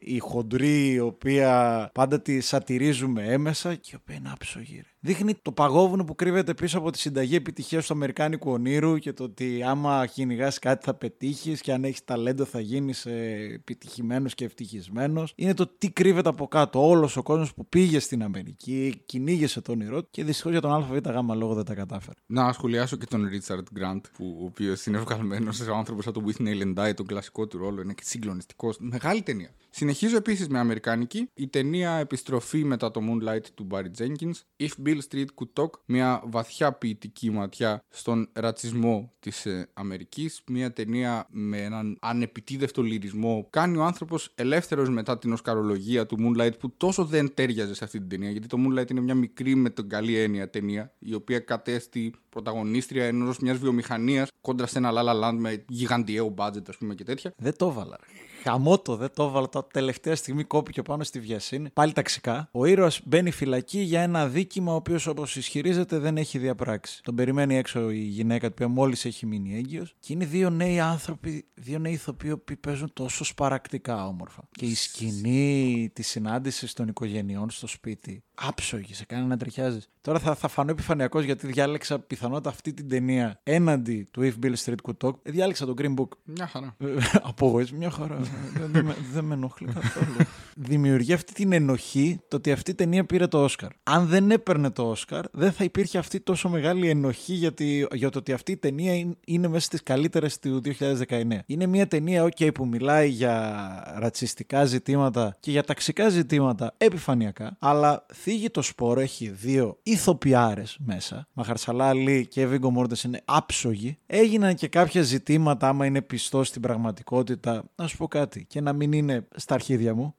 η 0.00 0.18
χοντρή, 0.18 0.90
η 0.90 0.98
οποία 0.98 1.90
πάντα 1.94 2.20
τη 2.20 2.40
σατυρίζουμε 2.40 3.24
έμεσα 3.24 3.74
και 3.74 3.90
η 3.92 3.98
οποία 4.00 4.16
είναι 4.16 4.30
άψογη. 4.32 4.82
Ρε. 5.04 5.12
Δείχνει 5.12 5.34
το 5.42 5.52
παγόβουνο 5.52 6.04
που 6.04 6.14
κρύβεται 6.14 6.54
πίσω 6.54 6.78
από 6.78 6.90
τη 6.90 6.98
συνταγή 6.98 7.34
επιτυχίας 7.34 7.86
του 7.86 7.94
Αμερικάνικου 7.94 8.50
ονείρου 8.50 8.98
και 8.98 9.12
το 9.12 9.24
ότι 9.24 9.62
άμα 9.62 10.06
κυνηγάς 10.06 10.58
κάτι 10.58 10.84
θα 10.84 10.94
πετύχεις 10.94 11.60
και 11.60 11.72
αν 11.72 11.84
έχεις 11.84 12.04
ταλέντο 12.04 12.44
θα 12.44 12.60
γίνεις 12.60 13.06
επιτυχημένος 13.54 14.34
και 14.34 14.44
ευτυχισμένος. 14.44 15.32
Είναι 15.36 15.54
το 15.54 15.66
τι 15.78 15.90
κρύβεται 15.90 16.28
από 16.28 16.48
κάτω. 16.48 16.88
Όλος 16.88 17.16
ο 17.16 17.22
κόσμος 17.22 17.54
που 17.54 17.66
πήγε 17.66 17.98
στην 17.98 18.22
Αμερική, 18.22 19.02
κυνήγησε 19.06 19.60
το 19.60 19.72
όνειρό 19.72 20.02
του 20.02 20.08
και 20.10 20.24
δυστυχώς 20.24 20.52
για 20.52 20.60
τον 20.60 20.72
ΑΒΓ 20.72 21.36
λόγο 21.36 21.54
δεν 21.54 21.64
τα 21.64 21.74
κατάφερε. 21.74 22.18
Να 22.26 22.52
σχολιάσω 22.52 22.96
και 22.96 23.06
τον 23.06 23.28
Ρίτσαρντ 23.28 23.66
Γκραντ, 23.72 24.04
που, 24.16 24.36
ο 24.40 24.44
οποίος 24.44 24.86
είναι 24.86 24.98
βγαλμένος 24.98 25.60
ο 25.60 25.74
άνθρωπος 25.74 26.06
από 26.06 26.20
το 26.20 26.26
With 26.28 26.42
Nail 26.42 26.62
and 26.62 26.88
Die, 26.88 26.94
τον 26.94 27.06
κλασικό 27.06 27.46
του 27.46 27.58
ρόλο. 27.58 27.80
Είναι 27.82 27.92
και 27.92 28.02
συγκλονιστικός. 28.04 28.76
Μεγάλη 28.80 29.22
ταινία. 29.22 29.50
Συνεχίζω 29.74 30.16
επίσης 30.16 30.48
με 30.48 30.58
Αμερικάνικη. 30.58 31.28
Η 31.34 31.48
ταινία 31.48 31.90
Επιστροφή 31.92 32.64
μετά 32.64 32.90
το 32.90 33.00
Moonlight 33.08 33.44
του 33.54 33.66
Barry 33.70 33.90
Jenkins. 33.98 34.64
If 34.66 34.86
Bill 34.86 34.98
Street 35.10 35.24
Could 35.24 35.62
Talk. 35.62 35.70
Μια 35.84 36.22
βαθιά 36.26 36.72
ποιητική 36.72 37.30
ματιά 37.30 37.84
στον 37.88 38.28
ρατσισμό 38.32 39.12
της 39.20 39.46
ε, 39.46 39.68
Αμερικής. 39.72 40.42
Μια 40.46 40.72
ταινία 40.72 41.26
με 41.30 41.62
έναν 41.62 41.96
ανεπιτίδευτο 42.00 42.82
λυρισμό. 42.82 43.46
Κάνει 43.50 43.76
ο 43.76 43.84
άνθρωπος 43.84 44.32
ελεύθερος 44.34 44.88
μετά 44.88 45.18
την 45.18 45.32
οσκαρολογία 45.32 46.06
του 46.06 46.16
Moonlight 46.20 46.58
που 46.58 46.76
τόσο 46.76 47.04
δεν 47.04 47.34
τέριαζε 47.34 47.74
σε 47.74 47.84
αυτή 47.84 47.98
την 47.98 48.08
ταινία. 48.08 48.30
Γιατί 48.30 48.46
το 48.46 48.56
Moonlight 48.66 48.90
είναι 48.90 49.00
μια 49.00 49.14
μικρή 49.14 49.54
με 49.54 49.70
τον 49.70 49.88
καλή 49.88 50.16
έννοια 50.16 50.50
ταινία 50.50 50.94
η 50.98 51.14
οποία 51.14 51.38
κατέστη 51.38 52.14
πρωταγωνίστρια 52.28 53.04
ενός 53.04 53.38
μιας 53.38 53.58
βιομηχανίας 53.58 54.28
κόντρα 54.40 54.66
σε 54.66 54.78
ένα 54.78 54.90
La 54.94 55.04
La 55.04 55.24
Land 55.24 55.36
με 55.38 55.64
γιγαντιαίο 55.68 56.34
budget, 56.38 56.68
ας 56.68 56.76
πούμε 56.76 56.94
και 56.94 57.04
τέτοια. 57.04 57.32
Δεν 57.36 57.56
το 57.56 57.66
έβαλα. 57.66 57.98
Ρε. 58.44 58.50
Χαμότο, 58.50 58.96
δεν 58.96 59.10
το 59.14 59.22
έβαλα. 59.22 59.48
Τα 59.48 59.66
τελευταία 59.66 60.16
στιγμή 60.16 60.44
κόπηκε 60.44 60.82
πάνω 60.82 61.04
στη 61.04 61.20
βιασύνη. 61.20 61.70
Πάλι 61.72 61.92
ταξικά. 61.92 62.48
Ο 62.52 62.66
ήρωας 62.66 63.00
μπαίνει 63.04 63.30
φυλακή 63.30 63.80
για 63.80 64.00
ένα 64.00 64.28
δίκημα 64.28 64.72
ο 64.72 64.74
οποίος, 64.74 65.06
όπως 65.06 65.36
ισχυρίζεται, 65.36 65.98
δεν 65.98 66.16
έχει 66.16 66.38
διαπράξει. 66.38 67.02
Τον 67.02 67.14
περιμένει 67.14 67.56
έξω 67.56 67.90
η 67.90 67.98
γυναίκα 67.98 68.52
του, 68.52 68.68
μόλις 68.68 69.04
έχει 69.04 69.26
μείνει 69.26 69.56
έγκυος. 69.56 69.94
Και 70.00 70.12
είναι 70.12 70.24
δύο 70.24 70.50
νέοι 70.50 70.80
άνθρωποι, 70.80 71.44
δύο 71.54 71.78
νέοι 71.78 71.92
ηθοποιοί 71.92 72.36
που 72.36 72.54
παίζουν 72.60 72.90
τόσο 72.92 73.24
σπαρακτικά 73.24 74.06
όμορφα. 74.06 74.42
Και 74.50 74.66
η 74.66 74.74
σκηνή 74.74 75.90
της 75.92 76.08
συνάντησης 76.08 76.72
των 76.72 76.88
οικογενειών 76.88 77.50
στο 77.50 77.66
σπίτι, 77.66 78.22
άψογη, 78.34 78.94
σε 78.94 79.04
κάνει 79.04 79.26
να 79.26 79.36
τριχιάζεις. 79.36 79.88
Τώρα 80.00 80.18
θα, 80.18 80.34
θα 80.34 80.48
φανώ 80.48 80.70
επιφανειακός 80.70 81.24
γιατί 81.24 81.46
διάλεξα 81.46 81.98
πιθανότατα 81.98 82.48
αυτή 82.48 82.72
την 82.72 82.88
ταινία 82.88 83.40
έναντι 83.42 84.08
του 84.10 84.20
If 84.22 84.44
Bill 84.44 84.54
Street 84.64 84.74
Could 84.82 85.08
Talk. 85.08 85.14
Ε, 85.22 85.30
Διάλεξα 85.30 85.66
τον 85.66 85.74
Green 85.78 85.94
Book. 86.00 86.08
Μια 86.24 86.46
χαρά. 86.46 86.76
Ε, 86.82 86.86
Απογοήτευση, 87.22 87.74
μια 87.74 87.90
χαρά. 87.90 88.20
Δεν, 88.58 88.70
δεν 88.72 88.84
με, 88.84 88.96
δεν 89.12 89.24
με 89.24 89.34
ενοχλεί 89.34 89.68
καθόλου. 89.72 90.16
Δημιουργεί 90.54 91.12
αυτή 91.12 91.32
την 91.32 91.52
ενοχή 91.52 92.20
το 92.28 92.36
ότι 92.36 92.52
αυτή 92.52 92.70
η 92.70 92.74
ταινία 92.74 93.04
πήρε 93.04 93.26
το 93.26 93.42
Όσκαρ. 93.42 93.70
Αν 93.82 94.06
δεν 94.06 94.30
έπαιρνε 94.30 94.70
το 94.70 94.88
Όσκαρ, 94.88 95.24
δεν 95.32 95.52
θα 95.52 95.64
υπήρχε 95.64 95.98
αυτή 95.98 96.20
τόσο 96.20 96.48
μεγάλη 96.48 96.88
ενοχή 96.88 97.32
γιατί, 97.32 97.86
για 97.92 98.10
το 98.10 98.18
ότι 98.18 98.32
αυτή 98.32 98.52
η 98.52 98.56
ταινία 98.56 98.94
είναι, 98.94 99.16
είναι 99.26 99.48
μέσα 99.48 99.64
στις 99.64 99.82
καλύτερες 99.82 100.38
του 100.38 100.60
2019. 101.08 101.22
Είναι 101.46 101.66
μια 101.66 101.88
ταινία, 101.88 102.24
OK, 102.24 102.54
που 102.54 102.66
μιλάει 102.66 103.08
για 103.08 103.94
ρατσιστικά 103.98 104.64
ζητήματα 104.64 105.36
και 105.40 105.50
για 105.50 105.62
ταξικά 105.62 106.08
ζητήματα 106.08 106.74
επιφανειακά, 106.76 107.56
αλλά 107.58 108.06
θίγει 108.14 108.50
το 108.50 108.62
σπόρο, 108.62 109.00
έχει 109.00 109.28
δύο 109.28 109.78
ηθοποιάρες 109.82 110.76
μέσα. 110.84 111.28
Μαχαρσαλά 111.32 111.88
Αλή 111.88 112.26
και 112.26 112.46
Βίγκο 112.46 112.70
Μόρτες 112.70 113.02
είναι 113.02 113.22
άψογοι. 113.24 113.98
Έγιναν 114.06 114.54
και 114.54 114.68
κάποια 114.68 115.02
ζητήματα, 115.02 115.68
άμα 115.68 115.86
είναι 115.86 116.02
πιστός 116.02 116.48
στην 116.48 116.62
πραγματικότητα, 116.62 117.64
να 117.74 117.86
σου 117.86 117.96
πω 117.96 118.08
κάτι 118.08 118.21
και 118.26 118.60
να 118.60 118.72
μην 118.72 118.92
είναι 118.92 119.26
στα 119.36 119.54
αρχίδια 119.54 119.94
μου. 119.94 120.14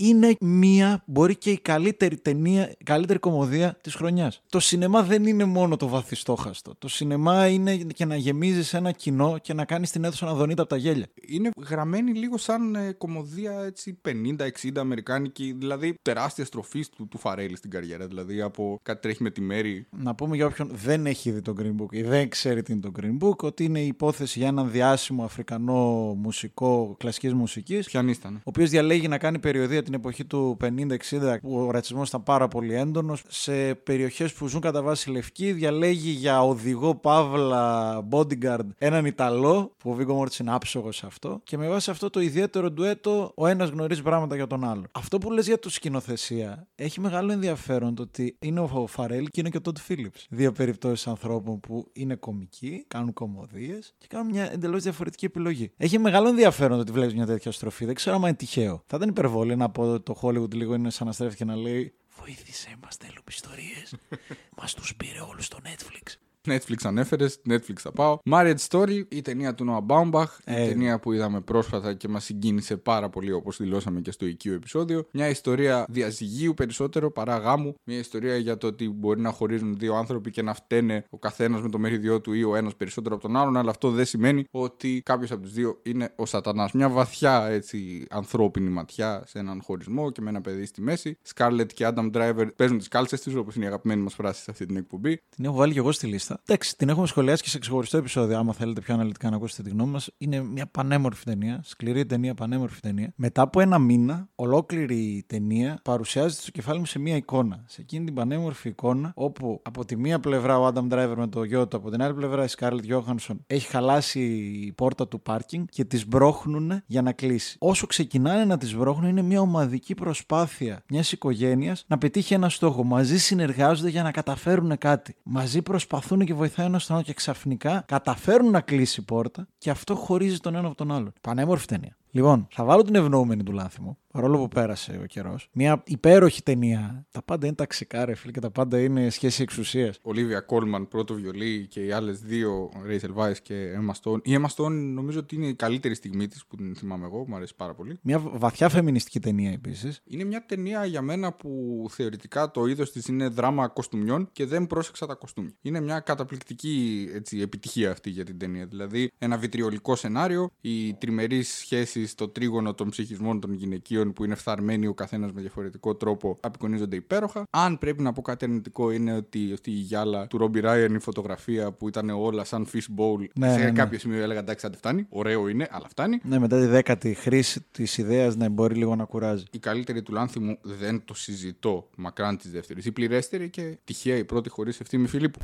Είναι 0.00 0.36
μία, 0.40 1.02
μπορεί 1.06 1.36
και 1.36 1.50
η 1.50 1.58
καλύτερη 1.58 2.16
ταινία, 2.16 2.70
η 2.70 2.84
καλύτερη 2.84 3.18
κομμωδία 3.18 3.78
της 3.80 3.94
χρονιάς. 3.94 4.42
Το 4.48 4.60
σινεμά 4.60 5.02
δεν 5.02 5.26
είναι 5.26 5.44
μόνο 5.44 5.76
το 5.76 5.88
βαθιστόχαστο. 5.88 6.74
Το 6.78 6.88
σινεμά 6.88 7.48
είναι 7.48 7.76
και 7.76 8.04
να 8.04 8.16
γεμίζεις 8.16 8.74
ένα 8.74 8.92
κοινό 8.92 9.38
και 9.38 9.54
να 9.54 9.64
κάνεις 9.64 9.90
την 9.90 10.04
αίθουσα 10.04 10.26
να 10.26 10.34
δονείται 10.34 10.60
από 10.60 10.70
τα 10.70 10.76
γέλια. 10.76 11.06
Είναι 11.28 11.50
γραμμένη 11.68 12.12
λίγο 12.12 12.38
σαν 12.38 12.74
ε, 12.74 12.92
κομμωδία 12.92 13.60
έτσι 13.60 14.00
50-60 14.08 14.48
αμερικάνικη, 14.76 15.54
δηλαδή 15.58 15.94
τεράστια 16.02 16.44
στροφής 16.44 16.88
του, 16.88 17.08
του 17.08 17.18
Φαρέλη 17.18 17.56
στην 17.56 17.70
καριέρα. 17.70 18.06
Δηλαδή 18.06 18.40
από 18.40 18.78
κάτι 18.82 19.00
τρέχει 19.00 19.22
με 19.22 19.30
τη 19.30 19.40
μέρη. 19.40 19.86
Να 19.90 20.14
πούμε 20.14 20.36
για 20.36 20.46
όποιον 20.46 20.70
δεν 20.72 21.06
έχει 21.06 21.30
δει 21.30 21.40
το 21.40 21.54
Green 21.60 21.82
Book 21.82 21.92
ή 21.92 22.02
δεν 22.02 22.28
ξέρει 22.28 22.62
τι 22.62 22.72
είναι 22.72 22.80
το 22.80 22.92
Green 23.00 23.26
Book, 23.26 23.36
ότι 23.36 23.64
είναι 23.64 23.80
η 23.80 23.86
υπόθεση 23.86 24.38
για 24.38 24.48
έναν 24.48 24.70
διάσημο 24.70 25.24
Αφρικανό 25.24 26.14
μουσικό 26.18 26.96
κλασικής 26.98 27.34
μουσικής. 27.34 27.86
Πιανίσταν. 27.86 28.34
ο 28.34 28.40
οποίος 28.44 28.70
διαλέγει 28.70 29.08
να 29.08 29.18
κάνει 29.18 29.38
περιοδία 29.38 29.82
την 29.90 29.98
εποχή 29.98 30.24
του 30.24 30.56
50-60, 30.60 31.36
που 31.40 31.56
ο 31.56 31.70
ρατσισμός 31.70 32.08
ήταν 32.08 32.22
πάρα 32.22 32.48
πολύ 32.48 32.74
έντονος. 32.74 33.22
Σε 33.28 33.74
περιοχές 33.74 34.32
που 34.32 34.46
ζουν 34.46 34.60
κατά 34.60 34.82
βάση 34.82 35.10
λευκοί, 35.10 35.52
διαλέγει 35.52 36.10
για 36.10 36.42
οδηγό 36.42 36.94
Παύλα 36.94 38.06
Bodyguard 38.10 38.66
έναν 38.78 39.04
Ιταλό, 39.06 39.72
που 39.76 39.90
ο 39.90 39.94
Βίγκο 39.94 40.14
Μόρτ 40.14 40.34
είναι 40.34 40.54
άψογος 40.54 40.96
σε 40.96 41.06
αυτό. 41.06 41.40
Και 41.44 41.56
με 41.56 41.68
βάση 41.68 41.90
αυτό 41.90 42.10
το 42.10 42.20
ιδιαίτερο 42.20 42.70
ντουέτο, 42.70 43.32
ο 43.34 43.46
ένας 43.46 43.68
γνωρίζει 43.68 44.02
πράγματα 44.02 44.34
για 44.34 44.46
τον 44.46 44.64
άλλο. 44.64 44.82
Αυτό 44.92 45.18
που 45.18 45.30
λες 45.30 45.46
για 45.46 45.58
το 45.58 45.70
σκηνοθεσία 45.70 46.66
έχει 46.74 47.00
μεγάλο 47.00 47.32
ενδιαφέρον 47.32 47.94
το 47.94 48.02
ότι 48.02 48.36
είναι 48.38 48.60
ο 48.60 48.86
Φαρέλ 48.86 49.26
και 49.26 49.40
είναι 49.40 49.48
και 49.48 49.56
ο 49.56 49.60
Τόντ 49.60 49.78
Φίλιπς. 49.78 50.26
Δύο 50.30 50.52
περιπτώσεις 50.52 51.06
ανθρώπων 51.06 51.60
που 51.60 51.88
είναι 51.92 52.14
κομικοί, 52.14 52.84
κάνουν 52.88 53.12
κομμωδίες 53.12 53.94
και 53.98 54.06
κάνουν 54.08 54.30
μια 54.30 54.52
εντελώς 54.52 54.82
διαφορετική 54.82 55.24
επιλογή. 55.24 55.70
Έχει 55.76 55.98
μεγάλο 55.98 56.28
ενδιαφέρον 56.28 56.76
το 56.76 56.82
ότι 56.82 56.92
βλέπεις 56.92 57.14
μια 57.14 57.26
τέτοια 57.26 57.52
στροφή. 57.52 57.84
Δεν 57.84 57.94
ξέρω 57.94 58.16
αν 58.16 58.22
είναι 58.22 58.34
τυχαίο. 58.34 58.82
Θα 58.86 58.96
ήταν 58.96 59.08
υπερβολή 59.08 59.56
να 59.56 59.68
πω 59.70 59.79
ότι 59.88 60.02
το 60.02 60.18
Hollywood 60.22 60.54
λίγο 60.54 60.74
είναι 60.74 60.90
σαν 60.90 61.06
να 61.06 61.12
στρέφει 61.12 61.36
και 61.36 61.44
να 61.44 61.56
λέει 61.56 61.94
Βοήθησέ 62.16 62.76
μας, 62.82 62.96
θέλουμε 62.96 63.22
ιστορίες. 63.28 63.94
μας 64.58 64.74
τους 64.74 64.96
πήρε 64.96 65.20
όλους 65.20 65.44
στο 65.46 65.58
Netflix. 65.64 66.14
Netflix 66.48 66.76
ανέφερε, 66.84 67.26
Netflix 67.48 67.76
θα 67.78 67.92
πάω. 67.92 68.18
Marriage 68.30 68.66
Story, 68.68 69.02
η 69.08 69.22
ταινία 69.22 69.54
του 69.54 69.66
Noah 69.68 69.86
Baumbach, 69.94 70.36
Ε, 70.44 70.64
η 70.64 70.68
ταινία 70.68 70.98
που 70.98 71.12
είδαμε 71.12 71.40
πρόσφατα 71.40 71.94
και 71.94 72.08
μας 72.08 72.24
συγκίνησε 72.24 72.76
πάρα 72.76 73.08
πολύ 73.08 73.32
όπως 73.32 73.56
δηλώσαμε 73.56 74.00
και 74.00 74.10
στο 74.10 74.26
οικείο 74.26 74.54
επεισόδιο. 74.54 75.06
Μια 75.12 75.28
ιστορία 75.28 75.84
διαζυγίου 75.88 76.54
περισσότερο 76.54 77.10
παρά 77.10 77.36
γάμου. 77.36 77.74
Μια 77.84 77.98
ιστορία 77.98 78.36
για 78.36 78.56
το 78.58 78.66
ότι 78.66 78.88
μπορεί 78.88 79.20
να 79.20 79.30
χωρίζουν 79.30 79.78
δύο 79.78 79.94
άνθρωποι 79.94 80.30
και 80.30 80.42
να 80.42 80.54
φταίνε 80.54 81.04
ο 81.10 81.18
καθένας 81.18 81.62
με 81.62 81.68
το 81.68 81.78
μερίδιό 81.78 82.20
του 82.20 82.32
ή 82.32 82.44
ο 82.44 82.56
ένας 82.56 82.76
περισσότερο 82.76 83.14
από 83.14 83.26
τον 83.26 83.36
άλλον, 83.36 83.56
αλλά 83.56 83.70
αυτό 83.70 83.90
δεν 83.90 84.04
σημαίνει 84.04 84.44
ότι 84.50 85.02
κάποιος 85.04 85.30
από 85.30 85.42
τους 85.42 85.52
δύο 85.52 85.78
είναι 85.82 86.12
ο 86.16 86.26
Σατανάς. 86.26 86.72
Μια 86.72 86.88
βαθιά 86.88 87.46
έτσι 87.46 88.06
ανθρώπινη 88.10 88.70
ματιά 88.70 89.22
σε 89.26 89.38
έναν 89.38 89.62
χωρισμό 89.62 90.10
και 90.10 90.20
με 90.20 90.28
ένα 90.30 90.40
παιδί 90.40 90.66
στη 90.66 90.80
μέση. 90.80 91.18
Scarlett 91.34 91.72
και 91.74 91.90
Adam 91.94 92.10
Driver 92.12 92.46
παίζουν 92.56 92.78
τις 92.78 92.88
κάλτσες 92.88 93.20
τους, 93.20 93.34
όπως 93.34 93.54
είναι 93.54 93.64
η 93.64 93.68
αγαπημένη 93.68 94.02
μας 94.02 94.14
φράση 94.14 94.42
σε 94.42 94.50
αυτή 94.50 94.66
την 94.66 94.76
εκπομπή. 94.76 95.20
Την 95.36 95.44
έχω 95.44 95.54
βάλει 95.54 95.72
και 95.72 95.78
εγώ 95.78 95.92
στη 95.92 96.06
λίστα. 96.06 96.29
Εντάξει, 96.46 96.76
την 96.76 96.88
έχουμε 96.88 97.06
σχολιάσει 97.06 97.42
και 97.42 97.48
σε 97.48 97.58
ξεχωριστό 97.58 97.96
επεισόδιο. 97.96 98.38
Άμα 98.38 98.52
θέλετε 98.52 98.80
πιο 98.80 98.94
αναλυτικά 98.94 99.30
να 99.30 99.36
ακούσετε 99.36 99.62
τη 99.62 99.70
γνώμη 99.70 99.90
μας, 99.90 100.10
είναι 100.18 100.42
μια 100.42 100.66
πανέμορφη 100.66 101.24
ταινία. 101.24 101.60
Σκληρή 101.64 102.06
ταινία, 102.06 102.34
πανέμορφη 102.34 102.80
ταινία. 102.80 103.12
Μετά 103.16 103.42
από 103.42 103.60
ένα 103.60 103.78
μήνα, 103.78 104.28
ολόκληρη 104.34 104.96
η 104.96 105.24
ταινία 105.26 105.80
παρουσιάζεται 105.84 106.42
στο 106.42 106.50
κεφάλι 106.50 106.78
μου 106.78 106.86
σε 106.86 106.98
μια 106.98 107.16
εικόνα. 107.16 107.64
Σε 107.66 107.80
εκείνη 107.80 108.04
την 108.04 108.14
πανέμορφη 108.14 108.68
εικόνα, 108.68 109.12
όπου 109.14 109.60
από 109.64 109.84
τη 109.84 109.96
μία 109.96 110.20
πλευρά 110.20 110.58
ο 110.58 110.66
Adam 110.66 110.88
Driver 110.92 111.14
με 111.16 111.26
το 111.26 111.42
γιο 111.42 111.68
του, 111.68 111.76
από 111.76 111.90
την 111.90 112.02
άλλη 112.02 112.14
πλευρά 112.14 112.44
η 112.44 112.48
Scarlett 112.58 112.92
Johansson 112.92 113.36
έχει 113.46 113.66
χαλάσει 113.68 114.20
η 114.66 114.72
πόρτα 114.72 115.08
του 115.08 115.20
πάρκινγκ 115.20 115.66
και 115.70 115.84
τη 115.84 116.06
μπρώχνουν 116.06 116.82
για 116.86 117.02
να 117.02 117.12
κλείσει. 117.12 117.56
Όσο 117.58 117.86
ξεκινάνε 117.86 118.44
να 118.44 118.58
τις 118.58 118.76
μπρώχνουν, 118.76 119.08
είναι 119.08 119.22
μια 119.22 119.40
ομαδική 119.40 119.94
προσπάθεια 119.94 120.82
μιας 120.88 121.12
οικογένειας 121.12 121.84
να 121.86 121.98
πετύχει 121.98 122.34
ένα 122.34 122.48
στόχο. 122.48 122.84
Μαζί 122.84 123.18
συνεργάζονται 123.18 123.88
για 123.88 124.02
να 124.02 124.10
καταφέρουν 124.10 124.78
κάτι. 124.78 125.16
Μαζί 125.22 125.62
προσπαθούν 125.62 126.19
και 126.24 126.34
βοηθάνε 126.34 126.68
ένα 126.68 126.80
τον 126.86 126.96
άλλο 126.96 127.04
και 127.04 127.12
ξαφνικά 127.14 127.84
καταφέρουν 127.86 128.50
να 128.50 128.60
κλείσει 128.60 129.00
η 129.00 129.04
πόρτα 129.04 129.48
και 129.58 129.70
αυτό 129.70 129.94
χωρίζει 129.94 130.38
τον 130.38 130.54
ένα 130.54 130.66
από 130.66 130.76
τον 130.76 130.92
άλλον. 130.92 131.12
Πανέμορφη 131.20 131.66
ταινία. 131.66 131.96
Λοιπόν, 132.10 132.46
θα 132.50 132.64
βάλω 132.64 132.82
την 132.82 132.94
ευνοούμενη 132.94 133.42
του 133.42 133.52
Λάνθιμου, 133.52 133.98
παρόλο 134.12 134.38
που 134.38 134.48
πέρασε 134.48 135.00
ο 135.02 135.06
καιρός. 135.06 135.48
Μια 135.52 135.82
υπέροχη 135.86 136.42
ταινία. 136.42 137.06
Τα 137.10 137.22
πάντα 137.22 137.46
είναι 137.46 137.54
ταξικά, 137.54 138.04
ρε 138.04 138.14
φίλε, 138.14 138.32
και 138.32 138.40
τα 138.40 138.50
πάντα 138.50 138.80
είναι 138.80 139.10
σχέση 139.10 139.42
εξουσίας. 139.42 139.98
Ολίβια 140.02 140.40
Κόλμαν, 140.40 140.88
πρώτο 140.88 141.14
βιολί 141.14 141.66
και 141.66 141.84
οι 141.84 141.92
άλλες 141.92 142.20
δύο, 142.20 142.70
Ρέισελ 142.84 143.12
Βάι 143.12 143.32
και 143.42 143.74
Emma 143.74 143.92
Stone. 144.02 144.18
Η 144.22 144.38
Emma 144.40 144.54
Stone 144.54 144.72
νομίζω 144.72 145.18
ότι 145.18 145.34
είναι 145.34 145.46
η 145.46 145.54
καλύτερη 145.54 145.94
στιγμή 145.94 146.28
της 146.28 146.46
που 146.46 146.56
την 146.56 146.74
θυμάμαι 146.76 147.04
εγώ, 147.06 147.24
μου 147.28 147.36
αρέσει 147.36 147.56
πάρα 147.56 147.74
πολύ. 147.74 147.98
Μια 148.02 148.18
βαθιά 148.18 148.68
φεμινιστική 148.68 149.20
ταινία 149.20 149.50
επίσης. 149.50 150.00
Είναι 150.04 150.24
μια 150.24 150.44
ταινία 150.46 150.84
για 150.84 151.02
μένα 151.02 151.32
που 151.32 151.84
θεωρητικά 151.90 152.50
το 152.50 152.66
είδος 152.66 152.92
της 152.92 153.06
είναι 153.06 153.28
δράμα 153.28 153.68
κοστούμιων 153.68 154.28
και 154.32 154.46
δεν 154.46 154.66
πρόσεξα 154.66 155.06
τα 155.06 155.14
κοστούμια. 155.14 155.52
Είναι 155.62 155.80
μια 155.80 156.00
καταπληκτική 156.00 157.08
έτσι, 157.14 157.40
επιτυχία 157.40 157.90
αυτή 157.90 158.10
για 158.10 158.24
την 158.24 158.38
ταινία. 158.38 158.66
Δηλαδή, 158.66 159.10
ένα 159.18 159.36
βιτριολικό 159.36 159.96
σενάριο, 159.96 160.50
οι 160.60 160.94
τριμερείς 160.94 161.48
σχέσεις, 161.48 162.14
το 162.14 162.28
τρίγωνο 162.28 162.74
των 162.74 162.88
ψυχισμών 162.88 163.40
των 163.40 163.52
γυναικείων 163.52 163.99
που 164.08 164.24
είναι 164.24 164.34
φθαρμένοι 164.34 164.86
ο 164.86 164.94
καθένας 164.94 165.32
με 165.32 165.40
διαφορετικό 165.40 165.94
τρόπο, 165.94 166.38
απεικονίζονται 166.40 166.96
υπέροχα. 166.96 167.44
Αν 167.50 167.78
πρέπει 167.78 168.02
να 168.02 168.12
πω 168.12 168.22
κάτι 168.22 168.44
αρνητικό, 168.44 168.90
είναι 168.90 169.14
ότι 169.14 169.50
αυτή 169.52 169.70
η 169.70 169.74
γυάλα 169.74 170.26
του 170.26 170.38
Ρόμπι 170.38 170.60
Ράιαν, 170.60 170.94
η 170.94 171.00
φωτογραφία 171.00 171.72
που 171.72 171.88
ήταν 171.88 172.10
όλα 172.10 172.44
σαν 172.44 172.66
fishbowl, 172.72 173.24
Ναι, 173.34 173.50
σε 173.50 173.58
ναι, 173.58 173.64
ναι. 173.64 173.70
κάποιο 173.70 173.98
σημείο 173.98 174.22
έλεγα 174.22 174.40
εντάξει, 174.40 174.66
άντε 174.66 174.76
φτάνει. 174.76 175.06
Ωραίο 175.08 175.48
είναι, 175.48 175.68
αλλά 175.70 175.88
φτάνει. 175.88 176.20
Ναι, 176.22 176.38
μετά 176.38 176.60
τη 176.60 176.66
δέκατη 176.66 177.14
χρήση 177.14 177.64
της 177.70 177.98
ιδέας 177.98 178.36
να 178.36 178.48
μπορεί 178.48 178.74
λίγο 178.74 178.96
να 178.96 179.04
κουράζει. 179.04 179.44
Η 179.50 179.58
καλύτερη 179.58 180.02
του 180.02 180.12
Λάνθιμου 180.12 180.58
δεν 180.62 181.02
το 181.04 181.14
συζητώ 181.14 181.88
μακράν 181.96 182.36
της 182.36 182.50
δεύτερης. 182.50 182.84
Η 182.84 182.92
πληρέστερη 182.92 183.50
και 183.50 183.78
τυχαία 183.84 184.16
η 184.16 184.24
πρώτη 184.24 184.48
χωρίς 184.48 184.80
ευθύνη 184.80 185.06
Φιλίππου. 185.06 185.38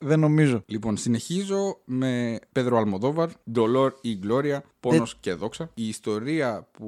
Δεν 0.00 0.20
νομίζω. 0.20 0.62
Λοιπόν, 0.66 0.96
συνεχίζω 0.96 1.78
με 1.84 2.38
Πέδρο 2.52 2.76
Αλμοδόβαρ, 2.76 3.28
Ντολόρ 3.50 3.92
ή 4.00 4.16
Γκλώρια, 4.16 4.64
Πόνος 4.80 5.16
και 5.20 5.32
Δόξα. 5.34 5.70
Η 5.74 5.88
ιστορία 5.88 6.68
που 6.72 6.86